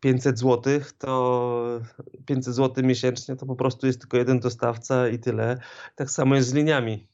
500 0.00 0.38
zł, 0.38 0.80
to 0.98 1.80
500 2.26 2.54
zł 2.54 2.84
miesięcznie 2.84 3.36
to 3.36 3.46
po 3.46 3.56
prostu 3.56 3.86
jest 3.86 4.00
tylko 4.00 4.16
jeden 4.16 4.40
dostawca 4.40 5.08
i 5.08 5.18
tyle. 5.18 5.58
Tak 5.94 6.10
samo 6.10 6.34
jest 6.34 6.48
z 6.48 6.54
liniami 6.54 7.08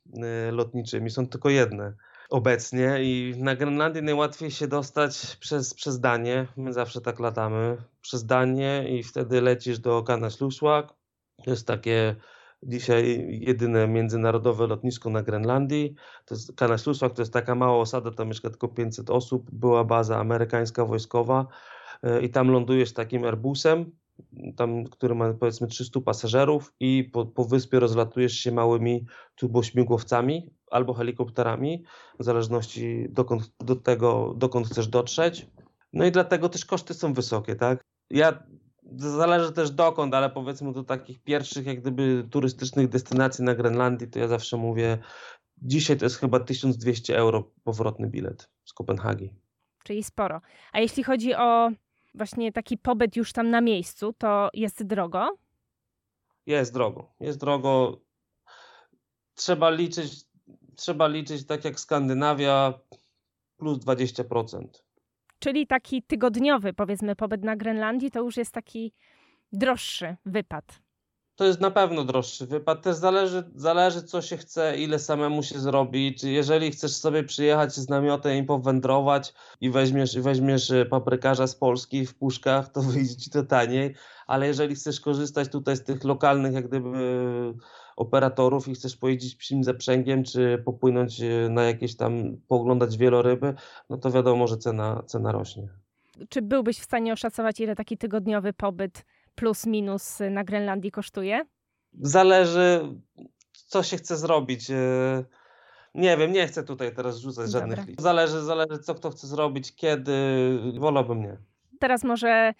y, 0.48 0.52
lotniczymi, 0.52 1.10
są 1.10 1.26
tylko 1.26 1.50
jedne 1.50 1.94
obecnie 2.32 2.98
i 3.02 3.34
na 3.38 3.56
Grenlandii 3.56 4.02
najłatwiej 4.02 4.50
się 4.50 4.68
dostać 4.68 5.36
przez, 5.40 5.74
przez 5.74 6.00
Danię. 6.00 6.46
My 6.56 6.72
zawsze 6.72 7.00
tak 7.00 7.20
latamy. 7.20 7.76
Przez 8.00 8.26
Danię 8.26 8.98
i 8.98 9.02
wtedy 9.02 9.40
lecisz 9.40 9.78
do 9.78 10.02
Kanaslusłak, 10.02 10.94
to 11.44 11.50
jest 11.50 11.66
takie 11.66 12.16
dzisiaj 12.62 13.26
jedyne 13.40 13.88
międzynarodowe 13.88 14.66
lotnisko 14.66 15.10
na 15.10 15.22
Grenlandii. 15.22 15.94
To 16.24 16.34
jest 16.34 16.56
Kanasluswak, 16.56 17.12
to 17.12 17.22
jest 17.22 17.32
taka 17.32 17.54
mała 17.54 17.78
osada, 17.78 18.10
tam 18.10 18.28
mieszka 18.28 18.50
tylko 18.50 18.68
500 18.68 19.10
osób. 19.10 19.50
Była 19.52 19.84
baza 19.84 20.18
amerykańska 20.18 20.84
wojskowa 20.84 21.46
e, 22.02 22.22
i 22.22 22.30
tam 22.30 22.50
lądujesz 22.50 22.92
takim 22.92 23.24
Airbusem, 23.24 23.92
tam, 24.56 24.84
który 24.84 25.14
ma 25.14 25.34
powiedzmy 25.34 25.66
300 25.66 26.00
pasażerów 26.00 26.74
i 26.80 27.10
po, 27.12 27.26
po 27.26 27.44
wyspie 27.44 27.80
rozlatujesz 27.80 28.32
się 28.32 28.52
małymi 28.52 29.06
turbośmigłowcami 29.34 30.50
albo 30.70 30.94
helikopterami, 30.94 31.84
w 32.18 32.24
zależności 32.24 33.06
dokąd, 33.10 33.52
do 33.60 33.76
tego, 33.76 34.34
dokąd 34.36 34.66
chcesz 34.66 34.88
dotrzeć. 34.88 35.46
No 35.92 36.04
i 36.04 36.12
dlatego 36.12 36.48
też 36.48 36.64
koszty 36.64 36.94
są 36.94 37.12
wysokie, 37.12 37.56
tak? 37.56 37.82
Ja 38.10 38.42
Zależy 38.96 39.52
też 39.52 39.70
dokąd, 39.70 40.14
ale 40.14 40.30
powiedzmy 40.30 40.72
do 40.72 40.84
takich 40.84 41.22
pierwszych, 41.22 41.66
jak 41.66 41.80
gdyby 41.80 42.26
turystycznych 42.30 42.88
destynacji 42.88 43.44
na 43.44 43.54
Grenlandii, 43.54 44.08
to 44.08 44.18
ja 44.18 44.28
zawsze 44.28 44.56
mówię, 44.56 44.98
dzisiaj 45.58 45.96
to 45.96 46.04
jest 46.04 46.16
chyba 46.16 46.40
1200 46.40 47.16
euro 47.16 47.50
powrotny 47.64 48.08
bilet 48.08 48.48
z 48.64 48.72
Kopenhagi. 48.72 49.34
Czyli 49.84 50.04
sporo. 50.04 50.40
A 50.72 50.80
jeśli 50.80 51.02
chodzi 51.02 51.34
o 51.34 51.70
właśnie 52.14 52.52
taki 52.52 52.78
pobyt 52.78 53.16
już 53.16 53.32
tam 53.32 53.50
na 53.50 53.60
miejscu, 53.60 54.12
to 54.18 54.50
jest 54.54 54.82
drogo? 54.82 55.36
Jest 56.46 56.74
drogo. 56.74 57.12
Jest 57.20 57.40
drogo. 57.40 58.00
Trzeba 59.34 59.70
liczyć, 59.70 60.24
trzeba 60.76 61.08
liczyć 61.08 61.46
tak 61.46 61.64
jak 61.64 61.80
Skandynawia, 61.80 62.74
plus 63.56 63.78
20%. 63.78 64.68
Czyli 65.42 65.66
taki 65.66 66.02
tygodniowy, 66.02 66.72
powiedzmy, 66.72 67.16
pobyt 67.16 67.44
na 67.44 67.56
Grenlandii 67.56 68.10
to 68.10 68.20
już 68.20 68.36
jest 68.36 68.52
taki 68.52 68.92
droższy 69.52 70.16
wypad. 70.26 70.64
To 71.36 71.44
jest 71.44 71.60
na 71.60 71.70
pewno 71.70 72.04
droższy 72.04 72.46
wypad. 72.46 72.82
Też 72.82 72.96
zależy, 72.96 73.50
zależy, 73.54 74.02
co 74.02 74.22
się 74.22 74.36
chce, 74.36 74.78
ile 74.78 74.98
samemu 74.98 75.42
się 75.42 75.58
zrobi. 75.58 76.14
Czy 76.14 76.30
jeżeli 76.30 76.70
chcesz 76.70 76.92
sobie 76.92 77.24
przyjechać 77.24 77.74
z 77.74 77.88
namiotem 77.88 78.36
i 78.36 78.42
powędrować 78.42 79.34
i 79.60 79.70
weźmiesz, 79.70 80.18
weźmiesz 80.18 80.70
e, 80.70 80.86
paprykarza 80.86 81.46
z 81.46 81.56
Polski 81.56 82.06
w 82.06 82.14
puszkach, 82.14 82.72
to 82.72 82.82
wyjdzie 82.82 83.16
ci 83.16 83.30
to 83.30 83.42
taniej. 83.42 83.94
Ale 84.26 84.46
jeżeli 84.46 84.74
chcesz 84.74 85.00
korzystać 85.00 85.48
tutaj 85.48 85.76
z 85.76 85.84
tych 85.84 86.04
lokalnych, 86.04 86.52
jak 86.52 86.68
gdyby 86.68 86.88
operatorów 87.96 88.68
i 88.68 88.74
chcesz 88.74 88.96
pojeździć 88.96 89.36
psim 89.36 89.64
zaprzęgiem, 89.64 90.24
czy 90.24 90.62
popłynąć 90.64 91.20
e, 91.20 91.48
na 91.50 91.62
jakieś 91.62 91.96
tam, 91.96 92.36
pooglądać 92.48 92.96
wieloryby, 92.96 93.54
no 93.90 93.96
to 93.96 94.10
wiadomo, 94.10 94.46
że 94.46 94.56
cena, 94.56 95.02
cena 95.06 95.32
rośnie. 95.32 95.68
Czy 96.28 96.42
byłbyś 96.42 96.78
w 96.78 96.84
stanie 96.84 97.12
oszacować, 97.12 97.60
ile 97.60 97.76
taki 97.76 97.98
tygodniowy 97.98 98.52
pobyt 98.52 99.04
plus 99.34 99.66
minus 99.66 100.18
na 100.30 100.44
Grenlandii 100.44 100.90
kosztuje? 100.90 101.44
Zależy, 102.00 102.80
co 103.52 103.82
się 103.82 103.96
chce 103.96 104.16
zrobić. 104.16 104.70
E, 104.70 105.24
nie 105.94 106.16
wiem, 106.16 106.32
nie 106.32 106.46
chcę 106.46 106.62
tutaj 106.62 106.94
teraz 106.94 107.18
rzucać 107.18 107.50
żadnych. 107.50 107.78
Dobra. 107.78 107.94
Zależy, 107.98 108.40
zależy, 108.40 108.78
co 108.78 108.94
kto 108.94 109.10
chce 109.10 109.26
zrobić, 109.26 109.74
kiedy. 109.74 110.12
Wolałbym 110.78 111.22
nie. 111.22 111.36
Teraz 111.78 112.04
może 112.04 112.54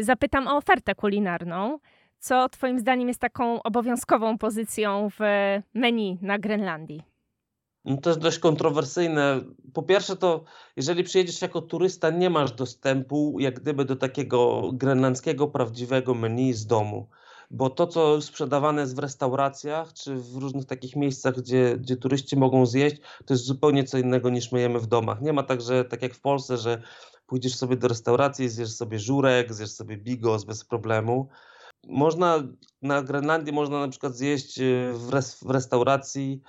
zapytam 0.00 0.48
o 0.48 0.56
ofertę 0.56 0.94
kulinarną. 0.94 1.78
Co 2.18 2.48
Twoim 2.48 2.78
zdaniem 2.78 3.08
jest 3.08 3.20
taką 3.20 3.62
obowiązkową 3.62 4.38
pozycją 4.38 5.08
w 5.10 5.20
menu 5.74 6.18
na 6.22 6.38
Grenlandii? 6.38 7.02
No 7.84 7.96
to 7.96 8.10
jest 8.10 8.20
dość 8.20 8.38
kontrowersyjne. 8.38 9.40
Po 9.72 9.82
pierwsze, 9.82 10.16
to 10.16 10.44
jeżeli 10.76 11.04
przyjedziesz 11.04 11.42
jako 11.42 11.62
turysta, 11.62 12.10
nie 12.10 12.30
masz 12.30 12.52
dostępu 12.52 13.36
jak 13.40 13.60
gdyby 13.60 13.84
do 13.84 13.96
takiego 13.96 14.70
grenlandzkiego, 14.72 15.48
prawdziwego 15.48 16.14
menu 16.14 16.52
z 16.52 16.66
domu. 16.66 17.08
Bo 17.50 17.70
to, 17.70 17.86
co 17.86 18.22
sprzedawane 18.22 18.80
jest 18.80 18.96
w 18.96 18.98
restauracjach 18.98 19.92
czy 19.92 20.16
w 20.16 20.36
różnych 20.36 20.64
takich 20.64 20.96
miejscach, 20.96 21.36
gdzie, 21.36 21.76
gdzie 21.78 21.96
turyści 21.96 22.36
mogą 22.36 22.66
zjeść, 22.66 22.96
to 23.26 23.34
jest 23.34 23.44
zupełnie 23.44 23.84
co 23.84 23.98
innego 23.98 24.30
niż 24.30 24.52
my 24.52 24.60
jemy 24.60 24.80
w 24.80 24.86
domach. 24.86 25.20
Nie 25.20 25.32
ma 25.32 25.42
tak, 25.42 25.60
że 25.60 25.84
tak 25.84 26.02
jak 26.02 26.14
w 26.14 26.20
Polsce, 26.20 26.56
że 26.56 26.82
pójdziesz 27.26 27.56
sobie 27.56 27.76
do 27.76 27.88
restauracji, 27.88 28.48
zjesz 28.48 28.72
sobie 28.72 28.98
żurek, 28.98 29.54
zjesz 29.54 29.70
sobie 29.70 29.96
bigos 29.96 30.44
bez 30.44 30.64
problemu 30.64 31.28
można 31.88 32.42
na 32.82 33.02
Grenlandii 33.02 33.52
można 33.52 33.80
na 33.80 33.88
przykład 33.88 34.14
zjeść 34.14 34.60
e, 34.60 34.92
w, 34.92 35.10
res, 35.10 35.44
w 35.44 35.50
restauracji 35.50 36.42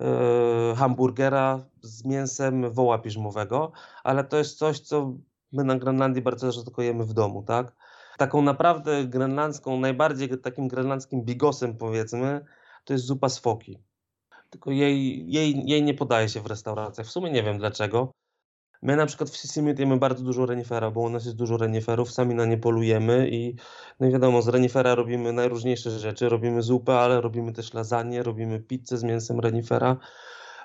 e, 0.00 0.74
hamburgera 0.76 1.64
z 1.80 2.04
mięsem 2.04 2.72
woła 2.72 2.98
piżmowego, 2.98 3.72
ale 4.04 4.24
to 4.24 4.36
jest 4.36 4.58
coś, 4.58 4.80
co 4.80 5.14
my 5.52 5.64
na 5.64 5.76
Grenlandii 5.76 6.22
bardzo 6.22 6.52
rzadko 6.52 6.82
jemy 6.82 7.04
w 7.04 7.12
domu, 7.12 7.42
tak? 7.42 7.72
Taką 8.18 8.42
naprawdę 8.42 9.04
grenlandzką, 9.04 9.80
najbardziej 9.80 10.40
takim 10.40 10.68
grenlandzkim 10.68 11.22
bigosem 11.22 11.76
powiedzmy, 11.76 12.44
to 12.84 12.92
jest 12.92 13.04
zupa 13.04 13.28
z 13.28 13.38
foki. 13.38 13.78
Tylko 14.50 14.70
jej, 14.70 15.26
jej, 15.32 15.62
jej 15.66 15.82
nie 15.82 15.94
podaje 15.94 16.28
się 16.28 16.40
w 16.40 16.46
restauracjach. 16.46 17.06
W 17.06 17.10
sumie 17.10 17.30
nie 17.30 17.42
wiem 17.42 17.58
dlaczego. 17.58 18.12
My 18.82 18.96
na 18.96 19.06
przykład 19.06 19.30
w 19.30 19.36
Sissimit 19.36 19.78
jemy 19.78 19.96
bardzo 19.96 20.24
dużo 20.24 20.46
renifera, 20.46 20.90
bo 20.90 21.00
u 21.00 21.08
nas 21.08 21.24
jest 21.24 21.36
dużo 21.36 21.56
reniferów, 21.56 22.12
sami 22.12 22.34
na 22.34 22.44
nie 22.44 22.58
polujemy 22.58 23.28
i 23.30 23.56
no 24.00 24.06
i 24.06 24.10
wiadomo, 24.10 24.42
z 24.42 24.48
renifera 24.48 24.94
robimy 24.94 25.32
najróżniejsze 25.32 25.90
rzeczy. 25.90 26.28
Robimy 26.28 26.62
zupę, 26.62 26.98
ale 26.98 27.20
robimy 27.20 27.52
też 27.52 27.74
lasagne, 27.74 28.22
robimy 28.22 28.60
pizzę 28.60 28.98
z 28.98 29.02
mięsem 29.02 29.40
renifera. 29.40 29.96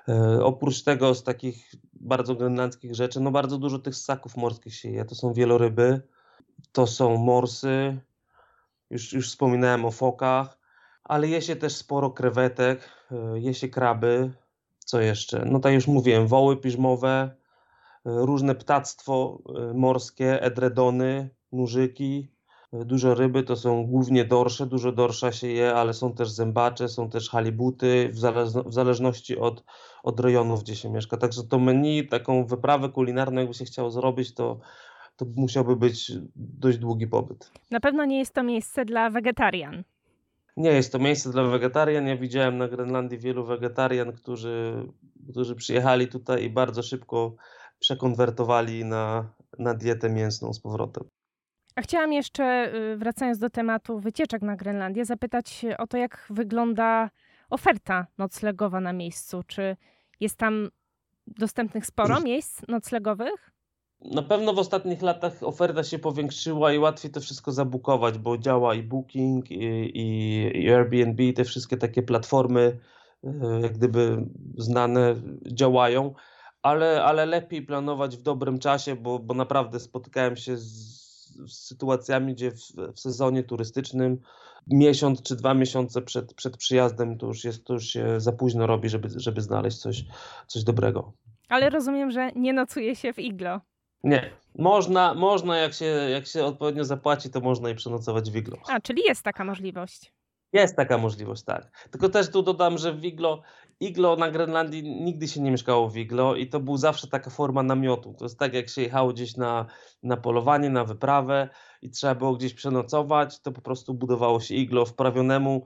E, 0.10 0.43
oprócz 0.43 0.84
tego 0.84 1.15
z 1.15 1.23
takich 1.23 1.71
bardzo 1.93 2.36
grenlandzkich 2.36 2.95
rzeczy, 2.95 3.19
no 3.19 3.32
bardzo 3.32 3.58
dużo 3.58 3.80
tych 3.80 3.95
ssaków 3.95 4.38
morskich 4.38 4.75
się 4.75 4.89
je. 4.89 5.06
To 5.06 5.15
są 5.15 5.34
wieloryby, 5.34 6.01
to 6.71 6.88
są 6.88 7.17
morsy, 7.17 7.97
już, 8.89 9.13
już 9.13 9.30
wspominałem 9.30 9.86
o 9.86 9.91
fokach, 9.91 10.58
ale 11.03 11.27
je 11.27 11.41
się 11.41 11.56
też 11.56 11.75
sporo 11.75 12.12
krewetek, 12.12 12.89
e, 13.12 13.39
je 13.39 13.53
się 13.53 13.67
kraby, 13.67 14.32
Co 14.86 15.01
jeszcze? 15.01 15.45
No 15.45 15.60
tak 15.60 15.73
już 15.73 15.88
mówiłem, 15.88 16.27
woły 16.27 16.58
piżmowe, 16.58 17.36
różne 18.08 18.56
ptactwo 18.56 19.41
morskie, 19.74 20.41
edredony, 20.41 21.30
nurzyki, 21.52 22.38
Dużo 22.74 23.15
ryby 23.15 23.43
to 23.43 23.56
są 23.56 23.86
głównie 23.86 24.26
dorsze, 24.26 24.65
dużo 24.65 24.91
dorsza 24.91 25.32
się 25.32 25.48
je, 25.48 25.74
ale 25.74 25.93
są 25.93 26.13
też 26.13 26.30
zębacze, 26.30 26.89
są 26.89 27.10
też 27.10 27.30
halibuty, 27.30 28.10
w, 28.13 28.20
w 28.65 28.74
zależności 28.74 29.38
od, 29.38 29.63
od 30.04 30.20
rejonów, 30.20 30.63
gdzie 30.63 30.76
się 30.76 30.89
mieszka. 30.89 31.17
Także 31.17 31.43
to 31.43 31.60
menu, 31.60 32.08
taką 32.08 32.46
wyprawę 32.46 32.89
kulinarną, 32.89 33.39
jakby 33.39 33.54
się 33.54 33.65
chciało 33.65 33.91
zrobić, 33.91 34.34
to, 34.34 34.60
to 35.15 35.26
musiałby 35.36 35.76
być 35.76 36.12
dość 36.36 36.78
długi 36.78 37.08
pobyt. 37.08 37.52
Na 37.72 37.80
pewno 37.80 38.06
nie 38.06 38.20
jest 38.20 38.34
to 38.34 38.43
miejsce 38.43 38.86
dla 38.86 39.10
wegetarian. 39.10 39.84
Nie 40.58 40.70
jest 40.70 40.91
to 40.91 41.00
miejsce 41.00 41.32
dla 41.32 41.43
wegetarian. 41.43 42.08
Ja 42.08 42.17
widziałem 42.17 42.58
na 42.58 42.67
Grenlandii 42.67 43.17
wielu 43.17 43.46
wegetarian, 43.46 44.13
którzy, 44.13 44.88
którzy 45.30 45.56
przyjechali 45.56 46.08
tutaj 46.08 46.43
i 46.43 46.50
bardzo 46.50 46.84
szybko 46.84 47.36
przekonwertowali 47.80 48.86
na, 48.86 49.34
na 49.60 49.74
dietę 49.74 50.10
mięsną 50.10 50.54
z 50.54 50.60
powrotem. 50.60 51.04
A 51.76 51.82
chciałam 51.82 52.13
jeszcze, 52.13 52.74
y, 52.76 52.98
wracając 52.98 53.40
do 53.40 53.50
tematu 53.50 54.00
wycieczek 54.00 54.42
na 54.42 54.56
Grenlandię, 54.56 55.06
zapytać 55.06 55.66
o 55.78 55.88
to, 55.88 55.98
jak 55.98 56.28
wygląda 56.30 57.10
oferta 57.50 58.08
noclegowa 58.18 58.80
na 58.80 58.94
miejscu. 58.94 59.44
Czy 59.48 59.78
jest 60.20 60.38
tam 60.38 60.70
dostępnych 61.28 61.86
sporo 61.86 62.20
miejsc 62.20 62.62
noclegowych? 62.68 63.52
Na 64.02 64.22
pewno 64.22 64.54
w 64.54 64.60
ostatnich 64.60 65.02
latach 65.02 65.44
oferta 65.44 65.84
się 65.84 66.00
powiększyła 66.00 66.74
i 66.74 66.80
łatwiej 66.80 67.12
to 67.12 67.22
wszystko 67.22 67.52
zabukować, 67.52 68.18
bo 68.18 68.38
działa 68.38 68.76
i 68.76 68.84
Booking, 68.84 69.52
i, 69.52 69.92
i, 69.94 70.70
Airbnb, 70.70 71.34
te 71.34 71.44
wszystkie 71.44 71.78
takie 71.78 72.04
platformy, 72.04 72.80
y, 73.24 73.30
jak 73.62 73.74
gdyby 73.74 74.26
znane, 74.58 75.16
działają, 75.52 76.13
ale, 76.67 77.03
ale 77.03 77.25
lepiej 77.25 77.62
planować 77.62 78.17
w 78.17 78.21
dobrym 78.21 78.60
czasie, 78.60 78.95
bo, 78.95 79.19
bo 79.19 79.34
naprawdę 79.34 79.80
spotykałem 79.80 80.36
się 80.36 80.58
z 80.58 80.97
z 81.45 81.53
sytuacjami, 81.53 82.34
gdzie 82.34 82.51
w, 82.51 82.71
w, 82.93 82.99
sezonie 82.99 83.43
turystycznym 83.43 84.21
miesiąc 84.67 85.23
czy 85.23 85.36
dwa 85.36 85.53
miesiące 85.53 86.01
przed, 86.01 86.34
przed 86.34 86.58
przyjazdem 86.58 87.17
to 87.17 87.27
już, 87.27 87.43
jest, 87.43 87.65
to 87.65 87.73
już 87.73 87.86
się 87.86 88.19
za 88.19 88.32
późno 88.32 88.67
robi, 88.67 88.89
żeby, 88.89 89.10
żeby 89.15 89.41
znaleźć 89.41 89.77
coś, 89.77 90.03
coś 90.47 90.63
dobrego. 90.63 91.13
Ale 91.49 91.69
rozumiem, 91.69 92.12
że 92.12 92.32
nie 92.36 92.53
nocuje 92.53 92.95
się 92.95 93.13
w 93.13 93.19
iglo. 93.19 93.62
Nie. 94.03 94.30
Można, 94.56 95.13
można 95.13 95.58
jak, 95.58 95.73
się, 95.73 95.86
jak 95.86 96.27
się 96.27 96.45
odpowiednio 96.45 96.86
zapłaci, 96.86 97.30
to 97.30 97.39
można 97.39 97.69
i 97.69 97.75
przenocować 97.75 98.32
w 98.32 98.36
iglo. 98.36 98.58
A, 98.67 98.80
czyli 98.80 99.01
jest 99.08 99.23
taka 99.23 99.43
możliwość. 99.43 100.13
Jest 100.54 100.76
taka 100.76 100.98
możliwość, 100.98 101.44
tak. 101.44 101.88
Tylko 101.92 102.10
też 102.10 102.32
tu 102.32 102.44
dodam, 102.44 102.78
że 102.78 102.94
w 102.94 103.06
iglo 103.06 103.42
iglo 103.80 104.16
na 104.16 104.32
Grenlandii 104.32 104.84
nigdy 104.84 105.28
się 105.28 105.42
nie 105.42 105.52
mieszkało 105.52 105.90
w 105.90 105.98
iglo 105.98 106.36
i 106.36 106.48
to 106.48 106.60
był 106.60 106.78
zawsze 106.78 107.08
taka 107.08 107.30
forma 107.30 107.64
namiotu. 107.64 108.14
To 108.14 108.26
jest 108.26 108.40
tak, 108.40 108.54
jak 108.54 108.70
się 108.70 108.82
jechało 108.82 109.14
gdzieś 109.14 109.38
na, 109.38 109.66
na 110.04 110.18
polowanie, 110.18 110.70
na 110.70 110.84
wyprawę 110.84 111.50
i 111.82 111.90
trzeba 111.90 112.16
było 112.16 112.36
gdzieś 112.36 112.54
przenocować, 112.54 113.40
to 113.40 113.52
po 113.52 113.62
prostu 113.62 113.94
budowało 113.94 114.40
się 114.40 114.56
iglo 114.56 114.86
wprawionemu, 114.86 115.66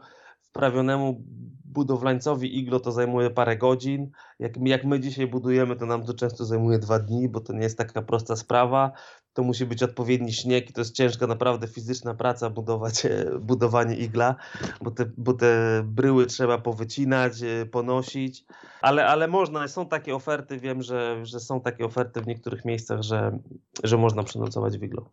wprawionemu 0.52 1.24
budowlańcowi 1.72 2.60
iglo 2.60 2.80
to 2.80 2.92
zajmuje 2.92 3.30
parę 3.30 3.58
godzin. 3.58 4.12
Jak, 4.40 4.54
jak 4.66 4.86
my 4.86 5.00
dzisiaj 5.00 5.28
budujemy, 5.28 5.76
to 5.76 5.86
nam 5.86 6.06
to 6.06 6.14
często 6.14 6.46
zajmuje 6.46 6.80
dwa 6.80 7.00
dni, 7.00 7.30
bo 7.30 7.40
to 7.40 7.54
nie 7.54 7.64
jest 7.64 7.78
taka 7.78 8.02
prosta 8.02 8.36
sprawa. 8.36 8.92
To 9.34 9.44
musi 9.44 9.66
być 9.66 9.84
odpowiedni 9.84 10.34
śnieg 10.34 10.70
i 10.70 10.74
to 10.74 10.82
jest 10.82 10.96
ciężka 10.96 11.28
naprawdę 11.28 11.68
fizyczna 11.68 12.14
praca 12.14 12.50
budować, 12.50 13.06
e, 13.06 13.26
budowanie 13.40 13.96
igla, 13.96 14.36
bo 14.82 14.92
te, 14.92 15.06
bo 15.18 15.34
te 15.34 15.82
bryły 15.86 16.26
trzeba 16.26 16.58
powycinać, 16.58 17.42
e, 17.44 17.66
ponosić, 17.66 18.46
ale, 18.82 19.06
ale 19.06 19.28
można, 19.28 19.68
są 19.68 19.86
takie 19.86 20.16
oferty, 20.16 20.60
wiem, 20.60 20.82
że, 20.82 21.26
że 21.26 21.40
są 21.40 21.62
takie 21.62 21.86
oferty 21.86 22.22
w 22.22 22.28
niektórych 22.28 22.66
miejscach, 22.66 23.02
że, 23.02 23.40
że 23.84 23.98
można 23.98 24.24
przenocować 24.24 24.78
w 24.78 24.84
iglo. 24.84 25.10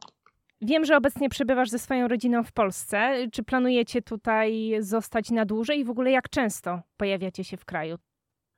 Wiem, 0.61 0.85
że 0.85 0.97
obecnie 0.97 1.29
przebywasz 1.29 1.71
ze 1.71 1.79
swoją 1.79 2.09
rodziną 2.09 2.44
w 2.44 2.53
Polsce. 2.53 3.27
Czy 3.33 3.42
planujecie 3.42 4.03
tutaj 4.03 4.77
zostać 4.81 5.31
na 5.31 5.44
dłużej 5.44 5.79
i 5.79 5.85
w 5.85 5.90
ogóle 5.90 6.11
jak 6.11 6.29
często 6.29 6.81
pojawiacie 6.97 7.44
się 7.44 7.57
w 7.57 7.64
kraju? 7.64 7.97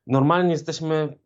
Normalnie 0.07 0.53
jesteśmy 0.53 1.19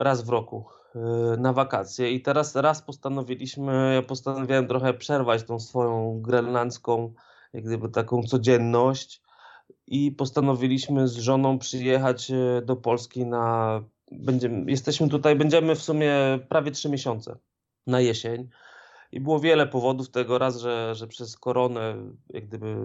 raz 0.00 0.24
w 0.24 0.28
roku 0.28 0.64
y, 0.96 0.98
na 1.38 1.52
wakacje 1.52 2.10
i 2.10 2.22
teraz 2.22 2.56
raz 2.56 2.82
postanowiliśmy, 2.82 3.92
ja 3.94 4.02
postanowiłem 4.02 4.68
trochę 4.68 4.94
przerwać 4.94 5.42
tą 5.42 5.60
swoją 5.60 6.20
grenlandzką, 6.22 7.14
jak 7.52 7.64
gdyby 7.64 7.88
taką 7.88 8.22
codzienność 8.22 9.22
i 9.86 10.12
postanowiliśmy 10.12 11.08
z 11.08 11.16
żoną 11.16 11.58
przyjechać 11.58 12.30
y, 12.30 12.62
do 12.64 12.76
Polski 12.76 13.26
na, 13.26 13.80
będziemy, 14.12 14.70
jesteśmy 14.70 15.08
tutaj, 15.08 15.36
będziemy 15.36 15.74
w 15.74 15.82
sumie 15.82 16.14
prawie 16.48 16.70
trzy 16.70 16.88
miesiące 16.88 17.36
na 17.86 18.00
jesień. 18.00 18.48
I 19.14 19.20
było 19.20 19.40
wiele 19.40 19.66
powodów 19.66 20.10
tego, 20.10 20.38
raz, 20.38 20.60
że, 20.60 20.94
że 20.94 21.06
przez 21.06 21.38
koronę 21.38 21.96
jak 22.30 22.46
gdyby 22.46 22.76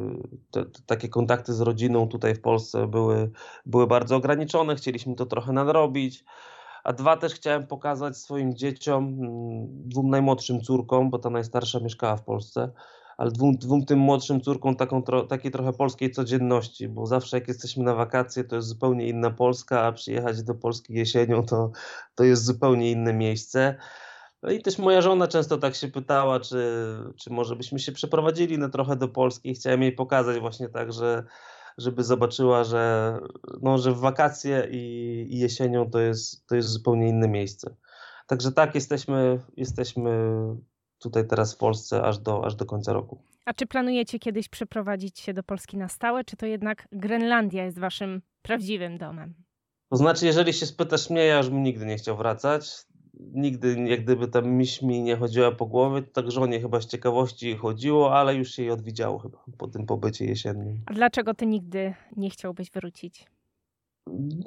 te, 0.52 0.66
te, 0.66 0.82
takie 0.86 1.10
kontakty 1.10 1.54
z 1.54 1.62
rodziną 1.62 2.08
tutaj 2.08 2.36
w 2.36 2.42
Polsce 2.42 2.88
były, 2.88 3.32
były 3.66 3.88
bardzo 3.88 4.16
ograniczone, 4.16 4.76
chcieliśmy 4.76 5.16
to 5.16 5.26
trochę 5.26 5.54
nadrobić. 5.54 6.26
A 6.84 6.94
dwa 6.94 7.18
też 7.18 7.34
chciałem 7.34 7.68
pokazać 7.68 8.18
swoim 8.18 8.56
dzieciom, 8.56 9.04
mm, 9.04 9.68
dwóm 9.90 10.10
najmłodszym 10.10 10.62
córkom, 10.62 11.10
bo 11.10 11.20
ta 11.20 11.30
najstarsza 11.30 11.80
mieszkała 11.80 12.16
w 12.18 12.24
Polsce, 12.24 12.72
ale 13.18 13.32
dwóm, 13.32 13.58
dwóm 13.58 13.86
tym 13.86 14.00
młodszym 14.00 14.42
córkom 14.42 14.76
taką, 14.76 15.04
tro, 15.04 15.24
takiej 15.24 15.52
trochę 15.52 15.74
polskiej 15.74 16.12
codzienności, 16.12 16.88
bo 16.88 17.06
zawsze 17.06 17.38
jak 17.38 17.48
jesteśmy 17.48 17.84
na 17.84 17.96
wakacje, 17.96 18.44
to 18.44 18.56
jest 18.56 18.68
zupełnie 18.68 19.08
inna 19.08 19.32
Polska, 19.32 19.82
a 19.82 19.92
przyjechać 19.92 20.44
do 20.44 20.56
Polski 20.56 20.94
jesienią 20.94 21.46
to, 21.46 21.72
to 22.16 22.24
jest 22.24 22.46
zupełnie 22.46 22.92
inne 22.92 23.14
miejsce. 23.14 23.76
No 24.44 24.52
i 24.52 24.62
też 24.62 24.78
moja 24.78 25.02
żona 25.02 25.28
często 25.28 25.58
tak 25.58 25.76
się 25.76 25.88
pytała, 25.88 26.40
czy, 26.40 26.76
czy 27.18 27.30
może 27.30 27.56
byśmy 27.56 27.80
się 27.80 27.92
przeprowadzili 27.92 28.58
na 28.58 28.70
trochę 28.70 28.96
do 28.96 29.08
Polski. 29.08 29.54
Chciałem 29.54 29.82
jej 29.82 29.92
pokazać 29.92 30.40
właśnie 30.40 30.70
tak, 30.70 30.94
że 30.94 31.24
żeby 31.78 32.04
zobaczyła, 32.04 32.64
że, 32.64 33.14
no, 33.62 33.78
że 33.78 33.92
w 33.92 34.00
wakacje 34.00 34.68
i, 34.72 35.26
i 35.30 35.40
jesienią 35.40 35.90
to 35.90 36.00
jest, 36.00 36.48
to 36.48 36.56
jest 36.56 36.70
zupełnie 36.70 37.08
inne 37.08 37.28
miejsce. 37.28 37.76
Także 38.28 38.52
tak, 38.52 38.76
jesteśmy, 38.76 39.40
jesteśmy 39.58 40.12
tutaj 41.00 41.28
teraz 41.28 41.56
w 41.56 41.58
Polsce 41.58 42.04
aż 42.04 42.18
do, 42.18 42.46
aż 42.46 42.56
do 42.56 42.66
końca 42.66 42.94
roku. 42.94 43.22
A 43.46 43.54
czy 43.54 43.66
planujecie 43.66 44.20
kiedyś 44.20 44.50
przeprowadzić 44.50 45.20
się 45.20 45.34
do 45.34 45.44
Polski 45.44 45.78
na 45.78 45.90
stałe, 45.90 46.24
czy 46.24 46.38
to 46.38 46.46
jednak 46.46 46.88
Grenlandia 46.92 47.66
jest 47.66 47.80
waszym 47.80 48.22
prawdziwym 48.42 48.98
domem? 48.98 49.34
To 49.90 49.98
znaczy, 49.98 50.26
jeżeli 50.26 50.54
się 50.54 50.66
spytasz 50.66 51.10
mnie, 51.10 51.26
ja 51.26 51.38
już 51.38 51.50
bym 51.50 51.64
nigdy 51.64 51.86
nie 51.86 51.98
chciał 51.98 52.18
wracać 52.18 52.86
nigdy 53.20 53.76
jak 53.88 54.04
gdyby 54.04 54.28
tam 54.28 54.46
myśl 54.56 54.86
mi 54.86 55.02
nie 55.02 55.16
chodziła 55.16 55.52
po 55.52 55.66
głowie, 55.66 56.02
to 56.02 56.22
tak 56.22 56.32
żonie 56.32 56.62
chyba 56.62 56.82
z 56.82 56.86
ciekawości 56.86 57.58
chodziło, 57.58 58.16
ale 58.16 58.36
już 58.36 58.52
się 58.52 58.62
jej 58.62 58.72
odwidziało 58.72 59.20
chyba 59.20 59.38
po 59.58 59.68
tym 59.68 59.86
pobycie 59.86 60.26
jesiennym. 60.26 60.82
A 60.86 60.94
dlaczego 60.94 61.34
ty 61.34 61.46
nigdy 61.46 61.94
nie 62.18 62.30
chciałbyś 62.30 62.72
wrócić? 62.72 63.26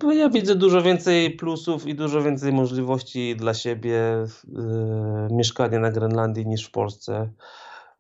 Bo 0.03 0.13
ja 0.13 0.29
widzę 0.29 0.55
dużo 0.55 0.83
więcej 0.83 1.31
plusów 1.31 1.87
i 1.87 1.95
dużo 1.95 2.23
więcej 2.23 2.53
możliwości 2.53 3.37
dla 3.37 3.55
siebie 3.55 4.27
yy, 4.49 5.29
mieszkania 5.31 5.79
na 5.79 5.91
Grenlandii 5.91 6.47
niż 6.47 6.67
w 6.67 6.71
Polsce. 6.71 7.33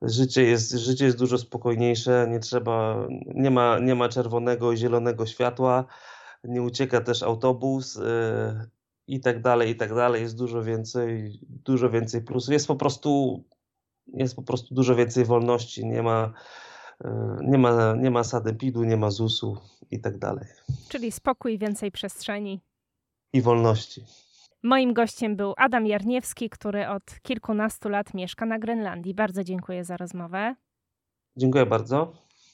Życie 0.02 0.42
jest, 0.42 0.72
życie 0.72 1.04
jest 1.04 1.18
dużo 1.18 1.38
spokojniejsze, 1.38 2.26
nie 2.30 2.40
trzeba, 2.40 3.06
nie 3.34 3.50
ma, 3.50 3.78
nie 3.78 3.94
ma 3.94 4.08
czerwonego 4.08 4.72
i 4.72 4.76
zielonego 4.76 5.26
światła, 5.26 5.84
nie 6.44 6.62
ucieka 6.62 7.00
też 7.00 7.22
autobus. 7.22 7.94
Yy, 7.94 8.81
i 9.06 9.20
tak 9.20 9.42
dalej, 9.42 9.70
i 9.70 9.76
tak 9.76 9.94
dalej. 9.94 10.22
Jest 10.22 10.38
dużo 10.38 10.62
więcej, 10.62 11.40
dużo 11.48 11.90
więcej 11.90 12.22
plusów. 12.22 12.52
Jest 12.52 12.66
po 12.66 12.76
prostu, 12.76 13.42
jest 14.06 14.36
po 14.36 14.42
prostu 14.42 14.74
dużo 14.74 14.94
więcej 14.94 15.24
wolności. 15.24 15.86
Nie 15.86 16.02
ma, 16.02 16.32
e, 17.04 17.36
nie 17.42 17.58
ma, 17.58 17.94
nie 17.94 18.10
ma 18.10 18.24
sadepidu, 18.24 18.84
nie 18.84 18.96
ma 18.96 19.10
ZUS-u 19.10 19.56
i 19.90 20.00
tak 20.00 20.18
dalej. 20.18 20.44
Czyli 20.88 21.12
spokój, 21.12 21.58
więcej 21.58 21.92
przestrzeni. 21.92 22.60
I 23.32 23.42
wolności. 23.42 24.04
Moim 24.62 24.94
gościem 24.94 25.36
był 25.36 25.54
Adam 25.56 25.86
Jarniewski, 25.86 26.50
który 26.50 26.88
od 26.88 27.20
kilkunastu 27.22 27.88
lat 27.88 28.14
mieszka 28.14 28.46
na 28.46 28.58
Grenlandii. 28.58 29.14
Bardzo 29.14 29.44
dziękuję 29.44 29.84
za 29.84 29.96
rozmowę. 29.96 30.54
Dziękuję 31.36 31.66
bardzo. 31.66 32.12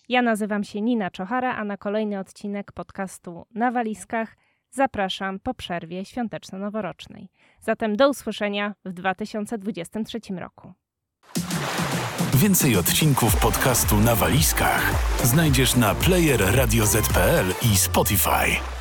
Ja 0.09 0.23
nazywam 0.23 0.65
się 0.65 0.81
Nina 0.81 1.11
Czochara, 1.11 1.57
a 1.57 1.65
na 1.65 1.77
kolejny 1.77 2.19
odcinek 2.19 2.73
podcastu 2.73 3.47
Na 3.51 3.71
Walizkach– 3.71 4.37
zapraszam 4.71 5.41
po 5.41 5.55
przerwie 5.55 6.05
świąteczno-noworocznej. 6.05 7.29
Zatem 7.61 7.97
do 7.97 8.09
usłyszenia 8.09 8.75
w 8.85 8.93
2023 8.93 10.21
roku. 10.37 10.73
Więcej 12.35 12.77
odcinków 12.77 13.37
podcastu 13.37 13.97
na 13.97 14.15
walizkach 14.15 14.93
znajdziesz 15.25 15.77
na 15.77 15.95
player 15.95 16.55
i 17.73 17.77
Spotify. 17.77 18.78